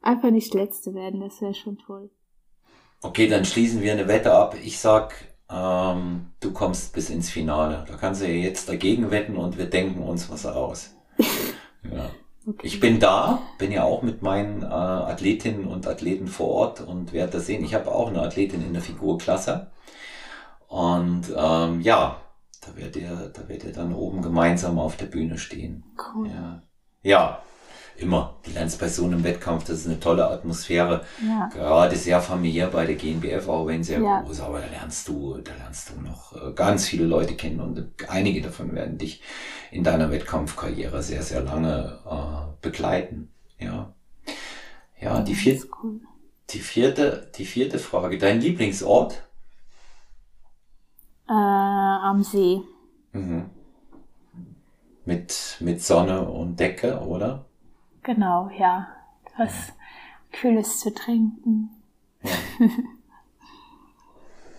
Einfach 0.00 0.30
nicht 0.30 0.54
Letzte 0.54 0.94
werden, 0.94 1.20
das 1.20 1.40
wäre 1.40 1.54
schon 1.54 1.78
toll. 1.78 2.10
Okay, 3.02 3.28
dann 3.28 3.44
schließen 3.44 3.82
wir 3.82 3.92
eine 3.92 4.08
Wette 4.08 4.32
ab. 4.32 4.56
Ich 4.62 4.78
sag, 4.78 5.14
ähm, 5.50 6.26
du 6.40 6.52
kommst 6.52 6.94
bis 6.94 7.10
ins 7.10 7.30
Finale. 7.30 7.84
Da 7.88 7.96
kannst 7.96 8.22
du 8.22 8.26
ja 8.26 8.34
jetzt 8.34 8.68
dagegen 8.68 9.10
wetten 9.10 9.36
und 9.36 9.58
wir 9.58 9.66
denken 9.66 10.02
uns 10.02 10.30
was 10.30 10.46
aus. 10.46 10.94
ja. 11.82 12.10
Okay. 12.46 12.66
Ich 12.66 12.78
bin 12.78 13.00
da, 13.00 13.42
bin 13.56 13.72
ja 13.72 13.84
auch 13.84 14.02
mit 14.02 14.20
meinen 14.20 14.62
äh, 14.62 14.66
Athletinnen 14.66 15.64
und 15.64 15.86
Athleten 15.86 16.28
vor 16.28 16.48
Ort 16.48 16.80
und 16.82 17.14
werde 17.14 17.32
das 17.32 17.46
sehen. 17.46 17.64
Ich 17.64 17.74
habe 17.74 17.90
auch 17.90 18.08
eine 18.08 18.20
Athletin 18.20 18.62
in 18.62 18.74
der 18.74 18.82
Figurklasse. 18.82 19.70
Und 20.68 21.32
ähm, 21.34 21.80
ja, 21.80 22.20
da 22.66 22.76
werdet 22.76 22.96
ihr, 22.96 23.30
da 23.32 23.48
werdet 23.48 23.64
ihr 23.64 23.72
dann 23.72 23.94
oben 23.94 24.22
gemeinsam 24.22 24.78
auf 24.78 24.96
der 24.96 25.06
Bühne 25.06 25.38
stehen. 25.38 25.84
Cool. 25.96 26.28
Ja. 26.28 26.62
ja, 27.02 27.42
immer. 27.96 28.36
Bei 28.80 28.88
so 28.88 29.04
einem 29.04 29.24
Wettkampf, 29.24 29.64
das 29.64 29.80
ist 29.80 29.86
eine 29.86 30.00
tolle 30.00 30.28
Atmosphäre. 30.28 31.04
Ja. 31.26 31.48
Gerade 31.52 31.96
sehr 31.96 32.20
familiär 32.20 32.68
bei 32.68 32.86
der 32.86 32.96
GNBF, 32.96 33.48
auch 33.48 33.66
wenn 33.66 33.84
sehr 33.84 34.00
ja. 34.00 34.20
groß, 34.22 34.40
aber 34.40 34.60
da 34.60 34.66
lernst 34.66 35.08
du, 35.08 35.38
da 35.38 35.52
lernst 35.54 35.90
du 35.90 36.00
noch 36.00 36.34
äh, 36.34 36.52
ganz 36.52 36.86
viele 36.86 37.04
Leute 37.04 37.34
kennen 37.34 37.60
und 37.60 37.92
einige 38.08 38.40
davon 38.40 38.74
werden 38.74 38.98
dich 38.98 39.22
in 39.70 39.84
deiner 39.84 40.10
Wettkampfkarriere 40.10 41.02
sehr, 41.02 41.22
sehr 41.22 41.42
lange 41.42 41.98
äh, 42.08 42.62
begleiten. 42.62 43.30
Ja. 43.58 43.94
Ja, 45.00 45.20
die 45.20 45.34
vierte, 45.34 45.66
cool. 45.82 46.00
die 46.50 46.60
vierte, 46.60 47.30
die 47.36 47.44
vierte 47.44 47.78
Frage. 47.78 48.16
Dein 48.16 48.40
Lieblingsort? 48.40 49.22
Am 52.04 52.22
See. 52.22 52.60
Mhm. 53.14 53.48
Mit, 55.06 55.56
mit 55.60 55.82
Sonne 55.82 56.28
und 56.28 56.60
Decke, 56.60 57.00
oder? 57.00 57.46
Genau, 58.02 58.50
ja. 58.58 58.88
Was 59.38 59.68
ja. 59.68 59.74
Kühles 60.32 60.80
zu 60.80 60.92
trinken. 60.92 61.70
Ja. 62.22 62.30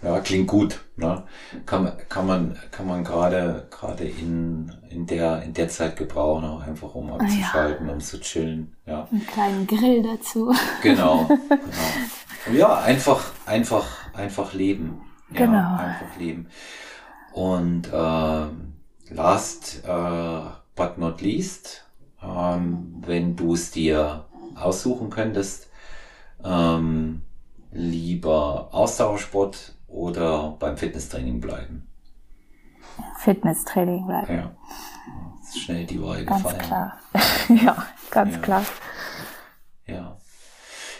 ja, 0.01 0.19
klingt 0.21 0.47
gut. 0.47 0.83
Ne? 0.95 1.23
Kann, 1.67 1.91
kann 2.09 2.25
man, 2.25 2.57
kann 2.71 2.87
man 2.87 3.03
gerade, 3.03 3.67
gerade 3.69 4.05
in, 4.05 4.71
in 4.89 5.05
der, 5.05 5.43
in 5.43 5.53
der 5.53 5.69
Zeit 5.69 5.97
gebrauchen, 5.97 6.45
auch 6.45 6.63
einfach 6.63 6.95
um 6.95 7.11
abzuschalten, 7.11 7.85
ja. 7.85 7.93
um 7.93 7.99
zu 7.99 8.19
chillen. 8.21 8.75
Ja. 8.87 9.07
Einen 9.11 9.27
kleinen 9.27 9.67
Grill 9.67 10.01
dazu. 10.01 10.51
Genau, 10.81 11.27
genau. 12.47 12.57
Ja, 12.57 12.79
einfach, 12.79 13.23
einfach, 13.45 13.85
einfach 14.15 14.53
leben. 14.53 15.03
Ja, 15.29 15.45
genau. 15.45 15.75
Einfach 15.75 16.17
leben. 16.17 16.47
Und 17.35 17.91
äh, 17.91 19.13
last 19.13 19.83
uh, 19.85 20.51
but 20.73 20.97
not 20.97 21.19
least, 21.19 21.85
ähm, 22.23 23.03
wenn 23.05 23.35
du 23.35 23.55
es 23.55 23.71
dir 23.71 24.23
aussuchen 24.55 25.09
könntest, 25.09 25.67
ähm, 26.45 27.23
lieber 27.73 28.69
Ausdauersport 28.71 29.75
oder 29.89 30.55
beim 30.59 30.77
Fitnesstraining 30.77 31.41
bleiben? 31.41 31.89
Fitnesstraining 33.19 34.07
bleiben. 34.07 34.33
Ja. 34.33 34.55
ist 35.41 35.59
schnell 35.59 35.85
die 35.85 36.01
Wahl 36.01 36.23
ganz 36.23 36.41
gefallen. 36.41 36.61
Klar. 36.61 36.99
ja, 37.65 37.85
ganz 38.11 38.35
ja. 38.35 38.39
klar. 38.39 38.65
Ja. 39.87 40.17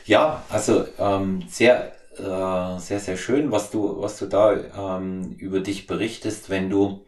Ja, 0.03 0.43
also 0.49 0.85
ähm, 0.99 1.45
sehr, 1.47 1.94
äh, 2.17 2.79
sehr, 2.79 2.99
sehr 2.99 3.17
schön, 3.17 3.51
was 3.51 3.71
du, 3.71 4.01
was 4.01 4.17
du 4.19 4.27
da 4.27 4.97
ähm, 4.97 5.33
über 5.37 5.59
dich 5.61 5.87
berichtest, 5.87 6.49
wenn 6.49 6.69
du 6.69 7.05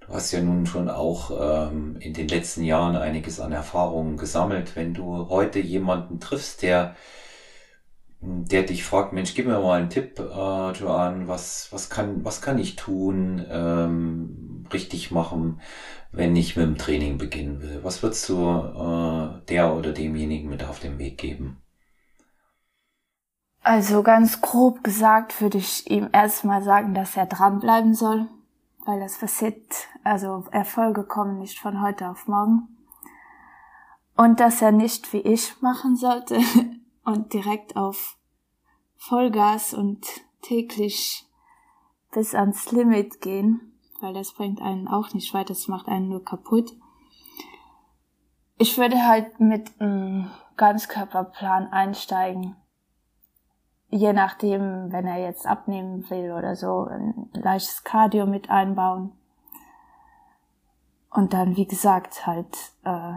Du 0.00 0.14
hast 0.14 0.32
ja 0.32 0.40
nun 0.42 0.66
schon 0.66 0.90
auch 0.90 1.70
ähm, 1.70 1.96
in 2.00 2.12
den 2.12 2.28
letzten 2.28 2.64
Jahren 2.64 2.96
einiges 2.96 3.40
an 3.40 3.52
Erfahrungen 3.52 4.16
gesammelt. 4.16 4.76
Wenn 4.76 4.94
du 4.94 5.28
heute 5.28 5.60
jemanden 5.60 6.20
triffst, 6.20 6.62
der, 6.62 6.96
der 8.20 8.62
dich 8.64 8.84
fragt, 8.84 9.12
Mensch, 9.12 9.34
gib 9.34 9.46
mir 9.46 9.58
mal 9.60 9.78
einen 9.80 9.90
Tipp, 9.90 10.18
äh, 10.18 10.72
Joan, 10.72 11.28
was, 11.28 11.68
was, 11.72 11.90
kann, 11.90 12.24
was 12.24 12.40
kann 12.40 12.58
ich 12.58 12.76
tun, 12.76 13.44
ähm, 13.50 14.66
richtig 14.72 15.10
machen, 15.10 15.60
wenn 16.12 16.36
ich 16.36 16.56
mit 16.56 16.66
dem 16.66 16.78
Training 16.78 17.18
beginnen 17.18 17.62
will? 17.62 17.80
Was 17.82 18.02
würdest 18.02 18.28
du 18.28 18.38
äh, 18.48 19.46
der 19.48 19.74
oder 19.74 19.92
demjenigen 19.92 20.50
mit 20.50 20.64
auf 20.64 20.80
den 20.80 20.98
Weg 20.98 21.18
geben? 21.18 21.61
Also 23.62 24.02
ganz 24.02 24.40
grob 24.40 24.82
gesagt 24.82 25.40
würde 25.40 25.58
ich 25.58 25.90
ihm 25.90 26.08
erstmal 26.12 26.62
sagen, 26.62 26.94
dass 26.94 27.16
er 27.16 27.26
dranbleiben 27.26 27.94
soll 27.94 28.28
weil 28.84 29.00
das 29.00 29.18
passiert, 29.18 29.88
also 30.02 30.44
Erfolge 30.50 31.04
kommen 31.04 31.38
nicht 31.38 31.58
von 31.58 31.80
heute 31.80 32.10
auf 32.10 32.26
morgen. 32.26 32.68
Und 34.16 34.40
dass 34.40 34.60
er 34.60 34.72
nicht 34.72 35.12
wie 35.12 35.20
ich 35.20 35.60
machen 35.62 35.96
sollte 35.96 36.40
und 37.04 37.32
direkt 37.32 37.76
auf 37.76 38.16
Vollgas 38.96 39.74
und 39.74 40.06
täglich 40.42 41.26
bis 42.12 42.34
ans 42.34 42.70
Limit 42.72 43.20
gehen, 43.20 43.72
weil 44.00 44.14
das 44.14 44.32
bringt 44.32 44.60
einen 44.60 44.88
auch 44.88 45.14
nicht 45.14 45.32
weiter, 45.32 45.54
das 45.54 45.68
macht 45.68 45.88
einen 45.88 46.08
nur 46.08 46.24
kaputt. 46.24 46.76
Ich 48.58 48.76
würde 48.76 49.06
halt 49.06 49.40
mit 49.40 49.80
einem 49.80 50.30
Ganzkörperplan 50.56 51.68
einsteigen 51.72 52.56
je 53.92 54.12
nachdem, 54.14 54.90
wenn 54.90 55.06
er 55.06 55.18
jetzt 55.18 55.46
abnehmen 55.46 56.08
will 56.08 56.32
oder 56.32 56.56
so, 56.56 56.86
ein 56.86 57.28
leichtes 57.34 57.84
Cardio 57.84 58.26
mit 58.26 58.48
einbauen. 58.48 59.12
Und 61.10 61.34
dann, 61.34 61.56
wie 61.56 61.66
gesagt, 61.66 62.26
halt 62.26 62.56
äh, 62.84 63.12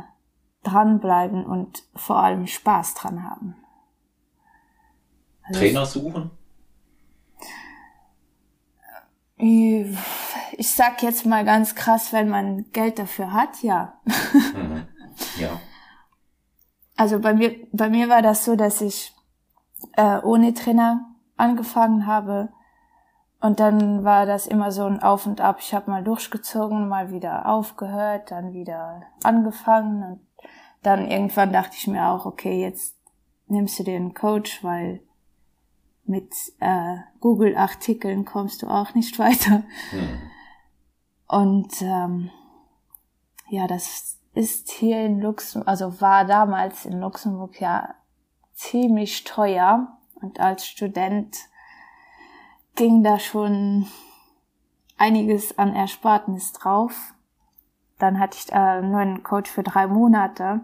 dranbleiben 0.63 1.45
und 1.45 1.83
vor 1.95 2.17
allem 2.17 2.45
Spaß 2.45 2.95
dran 2.95 3.23
haben. 3.23 3.55
Also 5.43 5.61
Trainer 5.61 5.85
suchen? 5.85 6.31
Ich, 9.37 9.97
ich 10.57 10.75
sag 10.75 11.01
jetzt 11.03 11.25
mal 11.25 11.45
ganz 11.45 11.73
krass, 11.75 12.11
wenn 12.11 12.27
man 12.27 12.69
Geld 12.73 12.99
dafür 12.99 13.31
hat, 13.31 13.63
ja. 13.63 13.93
Mhm. 14.53 14.87
Ja. 15.39 15.61
Also 16.97 17.19
bei 17.19 17.33
mir, 17.33 17.55
bei 17.71 17.89
mir 17.89 18.09
war 18.09 18.21
das 18.21 18.43
so, 18.43 18.57
dass 18.57 18.81
ich 18.81 19.14
äh, 19.93 20.19
ohne 20.21 20.53
Trainer 20.53 21.05
angefangen 21.37 22.07
habe. 22.07 22.49
Und 23.41 23.59
dann 23.59 24.03
war 24.03 24.25
das 24.25 24.47
immer 24.47 24.71
so 24.71 24.85
ein 24.85 25.03
Auf 25.03 25.25
und 25.25 25.41
Ab. 25.41 25.57
Ich 25.59 25.73
habe 25.73 25.91
mal 25.91 26.03
durchgezogen, 26.03 26.87
mal 26.87 27.11
wieder 27.11 27.47
aufgehört, 27.47 28.31
dann 28.31 28.53
wieder 28.53 29.03
angefangen. 29.23 30.03
Und 30.03 30.19
dann 30.81 31.09
irgendwann 31.09 31.53
dachte 31.53 31.75
ich 31.77 31.87
mir 31.87 32.07
auch, 32.07 32.25
okay, 32.25 32.61
jetzt 32.61 32.95
nimmst 33.47 33.77
du 33.79 33.83
dir 33.83 33.97
einen 33.97 34.13
Coach, 34.13 34.63
weil 34.63 35.01
mit 36.05 36.33
äh, 36.59 36.97
Google-Artikeln 37.19 38.25
kommst 38.25 38.61
du 38.61 38.67
auch 38.67 38.93
nicht 38.93 39.19
weiter. 39.19 39.63
Mhm. 39.91 40.31
Und 41.27 41.81
ähm, 41.81 42.29
ja, 43.49 43.67
das 43.67 44.19
ist 44.33 44.69
hier 44.69 45.05
in 45.05 45.21
Luxemburg, 45.21 45.67
also 45.67 46.01
war 46.01 46.25
damals 46.25 46.85
in 46.85 46.99
Luxemburg 46.99 47.59
ja 47.59 47.95
ziemlich 48.55 49.23
teuer 49.23 49.97
und 50.15 50.39
als 50.39 50.65
Student 50.65 51.37
ging 52.75 53.03
da 53.03 53.19
schon 53.19 53.87
einiges 54.97 55.57
an 55.57 55.75
Erspartnis 55.75 56.53
drauf. 56.53 57.13
Dann 57.99 58.19
hatte 58.19 58.37
ich 58.37 58.51
nur 58.51 58.99
einen 58.99 59.23
Coach 59.23 59.49
für 59.49 59.63
drei 59.63 59.87
Monate 59.87 60.61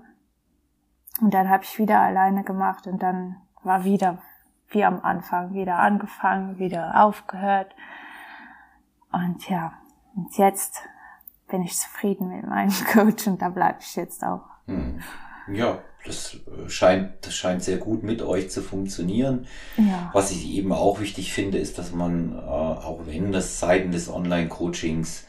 und 1.22 1.34
dann 1.34 1.50
habe 1.50 1.64
ich 1.64 1.78
wieder 1.78 2.00
alleine 2.00 2.44
gemacht 2.44 2.88
und 2.88 3.02
dann 3.02 3.38
war 3.64 3.84
wieder 3.84 4.22
wie 4.70 4.84
am 4.84 5.02
Anfang, 5.02 5.54
wieder 5.54 5.80
angefangen, 5.80 6.58
wieder 6.58 7.04
aufgehört. 7.04 7.76
Und 9.12 9.48
ja, 9.50 9.74
und 10.16 10.38
jetzt 10.38 10.82
bin 11.50 11.62
ich 11.62 11.78
zufrieden 11.78 12.30
mit 12.30 12.48
meinem 12.48 12.74
Coach 12.92 13.28
und 13.28 13.42
da 13.42 13.50
bleibe 13.50 13.80
ich 13.82 13.96
jetzt 13.96 14.24
auch. 14.24 14.46
Hm. 14.66 15.02
Ja, 15.54 15.82
das 16.06 16.36
äh, 16.36 16.70
scheint, 16.70 17.26
das 17.26 17.36
scheint 17.36 17.64
sehr 17.64 17.78
gut 17.78 18.04
mit 18.04 18.22
euch 18.22 18.50
zu 18.50 18.62
funktionieren. 18.62 19.48
Ja. 19.78 20.10
Was 20.14 20.32
ich 20.32 20.50
eben 20.52 20.72
auch 20.74 21.00
wichtig 21.00 21.32
finde, 21.34 21.58
ist, 21.58 21.78
dass 21.78 21.92
man, 21.94 22.34
äh, 22.34 22.42
auch 22.42 23.02
wenn 23.06 23.32
das 23.32 23.60
Seiten 23.60 23.92
des 23.92 24.10
Online-Coachings 24.10 25.26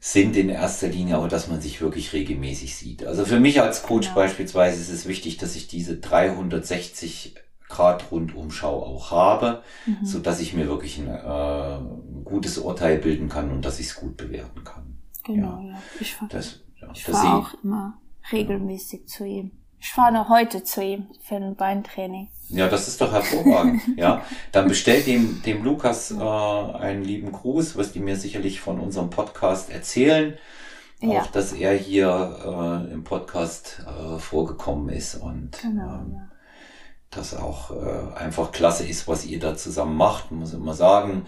sind 0.00 0.36
in 0.36 0.48
erster 0.50 0.88
Linie, 0.88 1.16
aber 1.16 1.28
dass 1.28 1.48
man 1.48 1.60
sich 1.60 1.80
wirklich 1.80 2.12
regelmäßig 2.12 2.76
sieht. 2.76 3.04
Also 3.04 3.24
für 3.24 3.40
mich 3.40 3.60
als 3.60 3.82
Coach 3.82 4.08
Genau. 4.08 4.20
beispielsweise 4.20 4.80
ist 4.80 4.90
es 4.90 5.06
wichtig, 5.08 5.36
dass 5.38 5.56
ich 5.56 5.66
diese 5.68 5.96
360 5.96 7.34
Grad 7.68 8.12
Rundumschau 8.12 8.84
auch 8.84 9.10
habe, 9.10 9.62
Mhm. 9.86 10.04
so 10.04 10.20
dass 10.20 10.38
ich 10.40 10.54
mir 10.54 10.68
wirklich 10.68 10.98
ein, 10.98 11.08
äh, 11.08 11.80
gutes 12.24 12.58
Urteil 12.58 12.98
bilden 12.98 13.28
kann 13.28 13.50
und 13.50 13.64
dass 13.64 13.80
ich 13.80 13.86
es 13.86 13.94
gut 13.96 14.16
bewerten 14.16 14.62
kann. 14.62 14.98
Genau, 15.24 15.58
ja. 15.60 15.82
Ich, 15.98 16.14
fahr- 16.14 16.28
Das, 16.30 16.60
ja, 16.80 16.88
ich 16.94 17.04
sehe 17.04 17.14
auch 17.34 17.54
immer 17.64 17.98
regelmäßig 18.32 19.06
zu 19.06 19.24
ihm. 19.24 19.52
Ich 19.80 19.92
fahre 19.92 20.12
noch 20.12 20.28
heute 20.28 20.64
zu 20.64 20.82
ihm 20.82 21.06
für 21.22 21.36
ein 21.36 21.54
Beintraining. 21.54 22.28
Ja, 22.48 22.68
das 22.68 22.88
ist 22.88 23.00
doch 23.00 23.12
hervorragend. 23.12 23.82
ja, 23.96 24.22
dann 24.52 24.68
bestellt 24.68 25.06
dem, 25.06 25.42
dem 25.42 25.64
Lukas 25.64 26.12
äh, 26.12 26.14
einen 26.16 27.04
lieben 27.04 27.32
Gruß, 27.32 27.76
was 27.76 27.92
die 27.92 28.00
mir 28.00 28.16
sicherlich 28.16 28.60
von 28.60 28.80
unserem 28.80 29.10
Podcast 29.10 29.70
erzählen. 29.70 30.38
Ja. 31.00 31.20
Auch, 31.20 31.26
dass 31.26 31.52
er 31.52 31.74
hier 31.74 32.86
äh, 32.88 32.92
im 32.92 33.04
Podcast 33.04 33.84
äh, 33.86 34.18
vorgekommen 34.18 34.88
ist 34.88 35.16
und 35.16 35.58
Genau, 35.60 35.94
ähm, 35.94 36.12
ja. 36.14 36.28
das 37.10 37.34
auch 37.34 37.70
äh, 37.70 38.14
einfach 38.16 38.50
klasse 38.50 38.86
ist, 38.86 39.06
was 39.06 39.26
ihr 39.26 39.38
da 39.38 39.56
zusammen 39.56 39.96
macht. 39.96 40.30
Muss 40.30 40.54
immer 40.54 40.74
sagen, 40.74 41.26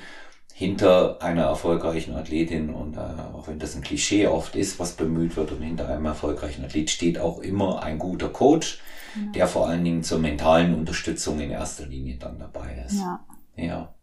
hinter 0.58 1.22
einer 1.22 1.44
erfolgreichen 1.44 2.16
Athletin 2.16 2.70
und 2.74 2.96
äh, 2.96 3.00
auch 3.32 3.46
wenn 3.46 3.60
das 3.60 3.76
ein 3.76 3.82
Klischee 3.82 4.26
oft 4.26 4.56
ist, 4.56 4.80
was 4.80 4.94
bemüht 4.94 5.36
wird 5.36 5.52
und 5.52 5.62
hinter 5.62 5.88
einem 5.88 6.06
erfolgreichen 6.06 6.64
Athlet 6.64 6.90
steht 6.90 7.16
auch 7.20 7.38
immer 7.38 7.84
ein 7.84 7.98
guter 8.00 8.28
Coach, 8.28 8.80
Genau. 9.14 9.32
der 9.32 9.46
vor 9.46 9.68
allen 9.68 9.84
Dingen 9.84 10.02
zur 10.02 10.18
mentalen 10.18 10.74
Unterstützung 10.74 11.38
in 11.40 11.50
erster 11.50 11.86
Linie 11.86 12.16
dann 12.18 12.38
dabei 12.40 12.84
ist. 12.86 12.98
Ja. 12.98 13.20
Ja. 13.56 13.94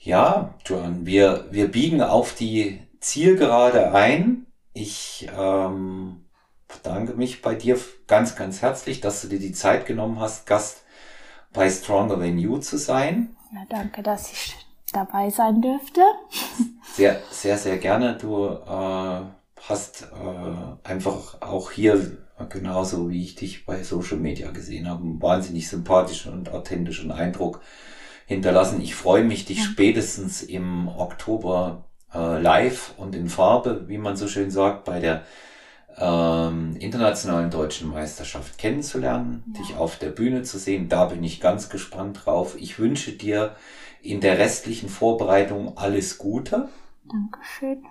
Ja, 0.00 0.54
Joan, 0.64 1.04
wir, 1.04 1.46
wir 1.50 1.70
biegen 1.70 2.00
auf 2.00 2.34
die 2.34 2.80
Zielgerade 3.00 3.92
ein. 3.92 4.46
Ich 4.72 5.28
ähm, 5.36 6.24
bedanke 6.68 7.14
mich 7.14 7.42
bei 7.42 7.54
dir 7.56 7.78
ganz, 8.06 8.36
ganz 8.36 8.62
herzlich, 8.62 9.00
dass 9.00 9.20
du 9.20 9.28
dir 9.28 9.38
die 9.40 9.52
Zeit 9.52 9.84
genommen 9.84 10.18
hast, 10.20 10.46
Gast 10.46 10.82
bei 11.52 11.68
Stronger 11.68 12.18
Than 12.20 12.38
You 12.38 12.58
zu 12.58 12.78
sein. 12.78 13.36
ja, 13.52 13.64
danke, 13.68 14.02
dass 14.02 14.32
ich 14.32 14.54
dabei 14.94 15.30
sein 15.30 15.60
dürfte. 15.60 16.00
Sehr, 16.94 17.20
sehr, 17.30 17.58
sehr 17.58 17.78
gerne. 17.78 18.16
Du 18.20 18.46
äh, 18.46 19.20
hast 19.68 20.02
äh, 20.12 20.88
einfach 20.88 21.40
auch 21.42 21.72
hier, 21.72 22.18
genauso 22.50 23.10
wie 23.10 23.24
ich 23.24 23.34
dich 23.34 23.66
bei 23.66 23.82
Social 23.82 24.18
Media 24.18 24.52
gesehen 24.52 24.88
habe, 24.88 25.02
einen 25.02 25.20
wahnsinnig 25.20 25.68
sympathischen 25.68 26.32
und 26.32 26.52
authentischen 26.52 27.10
Eindruck 27.10 27.60
hinterlassen. 28.26 28.80
Ich 28.80 28.94
freue 28.94 29.24
mich, 29.24 29.44
dich 29.44 29.58
Ja. 29.58 29.64
spätestens 29.64 30.42
im 30.42 30.86
Oktober 30.86 31.88
äh, 32.14 32.40
live 32.40 32.94
und 32.96 33.16
in 33.16 33.28
Farbe, 33.28 33.88
wie 33.88 33.98
man 33.98 34.16
so 34.16 34.28
schön 34.28 34.52
sagt, 34.52 34.84
bei 34.84 35.00
der 35.00 35.24
ähm, 35.96 36.76
internationalen 36.76 37.50
deutschen 37.50 37.88
Meisterschaft 37.90 38.58
kennenzulernen, 38.58 39.42
Ja. 39.48 39.62
dich 39.62 39.76
auf 39.76 39.96
der 39.98 40.10
Bühne 40.10 40.42
zu 40.42 40.58
sehen. 40.58 40.88
Da 40.88 41.06
bin 41.06 41.24
ich 41.24 41.40
ganz 41.40 41.68
gespannt 41.70 42.20
drauf. 42.24 42.56
Ich 42.58 42.78
wünsche 42.78 43.12
dir 43.12 43.56
in 44.04 44.20
der 44.20 44.38
restlichen 44.38 44.88
Vorbereitung 44.88 45.78
alles 45.78 46.18
Gute. 46.18 46.68
Dankeschön. 47.04 47.84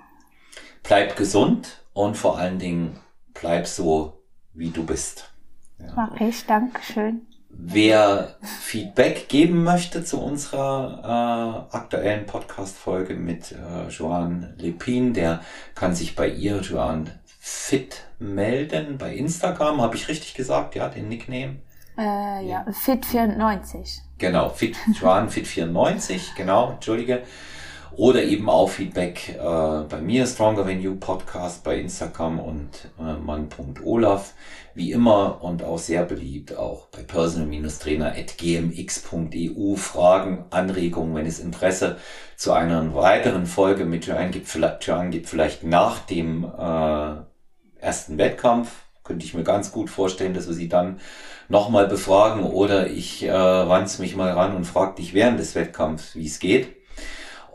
Bleib 0.84 1.16
gesund 1.16 1.84
und 1.94 2.18
vor 2.18 2.38
allen 2.38 2.60
Dingen 2.60 3.00
bleib 3.34 3.68
so, 3.68 4.22
wie 4.54 4.70
du 4.70 4.86
bist. 4.86 5.32
Ja. 5.80 5.94
Mach 5.96 6.22
ich. 6.22 6.46
Dankeschön. 6.46 7.28
Wer 7.50 8.38
Feedback 8.42 9.28
geben 9.28 9.64
möchte 9.64 10.04
zu 10.04 10.22
unserer 10.22 11.68
äh, 11.72 11.76
aktuellen 11.76 12.26
Podcast-Folge 12.26 13.16
mit 13.16 13.52
äh, 13.52 13.90
Joanne 13.90 14.56
Lepin, 14.58 15.14
der 15.14 15.42
kann 15.76 15.96
sich 15.96 16.16
bei 16.16 16.28
ihr, 16.28 16.62
Joanne 16.62 17.20
Fit, 17.40 18.06
melden 18.20 18.98
bei 18.98 19.16
Instagram. 19.16 19.82
Habe 19.82 19.96
ich 19.96 20.08
richtig 20.08 20.34
gesagt? 20.34 20.76
Ja, 20.76 20.90
den 20.90 21.10
Nickname. 21.10 21.58
Äh, 21.98 22.48
ja, 22.48 22.66
Fit 22.72 23.06
94. 23.06 24.02
Genau, 24.18 24.50
Fit, 24.50 24.76
Joanne 25.00 25.30
Fit 25.30 25.48
94, 25.48 26.34
genau, 26.36 26.72
entschuldige. 26.72 27.22
Oder 27.96 28.24
eben 28.24 28.50
auch 28.50 28.70
Feedback 28.70 29.30
äh, 29.30 29.38
bei 29.38 30.02
mir, 30.02 30.26
Stronger 30.26 30.66
Than 30.66 30.82
You 30.82 30.96
Podcast 30.96 31.64
bei 31.64 31.78
Instagram 31.78 32.40
und 32.40 32.90
äh, 33.00 33.14
mann.olaf. 33.14 34.34
Wie 34.74 34.92
immer 34.92 35.44
und 35.44 35.64
auch 35.64 35.78
sehr 35.78 36.04
beliebt 36.04 36.58
auch 36.58 36.88
bei 36.88 37.04
personal-trainer.gmx.eu. 37.04 39.76
Fragen, 39.76 40.46
Anregungen, 40.50 41.14
wenn 41.14 41.28
es 41.28 41.38
Interesse 41.40 41.98
zu 42.36 42.54
einer 42.54 42.96
weiteren 42.96 43.46
Folge 43.46 43.86
mit 43.86 44.08
Joanne 44.08 44.32
gibt, 44.32 44.48
vielleicht, 44.48 44.88
Joanne 44.88 45.12
gibt 45.12 45.30
vielleicht 45.30 45.64
nach 45.64 46.00
dem 46.00 46.46
äh, 46.46 47.18
ersten 47.80 48.18
Wettkampf. 48.18 48.72
Könnte 49.04 49.26
ich 49.26 49.34
mir 49.34 49.44
ganz 49.44 49.72
gut 49.72 49.90
vorstellen, 49.90 50.34
dass 50.34 50.48
wir 50.48 50.54
sie 50.54 50.70
dann 50.70 51.00
nochmal 51.50 51.88
befragen 51.88 52.44
oder 52.44 52.88
ich 52.88 53.24
äh, 53.24 53.32
ranz 53.32 54.00
mich 54.00 54.16
mal 54.16 54.32
ran 54.32 54.56
und 54.56 54.64
frag 54.66 54.96
dich 54.96 55.14
während 55.14 55.40
des 55.40 55.56
Wettkampfs, 55.56 56.16
wie 56.16 56.26
es 56.26 56.40
geht. 56.40 56.76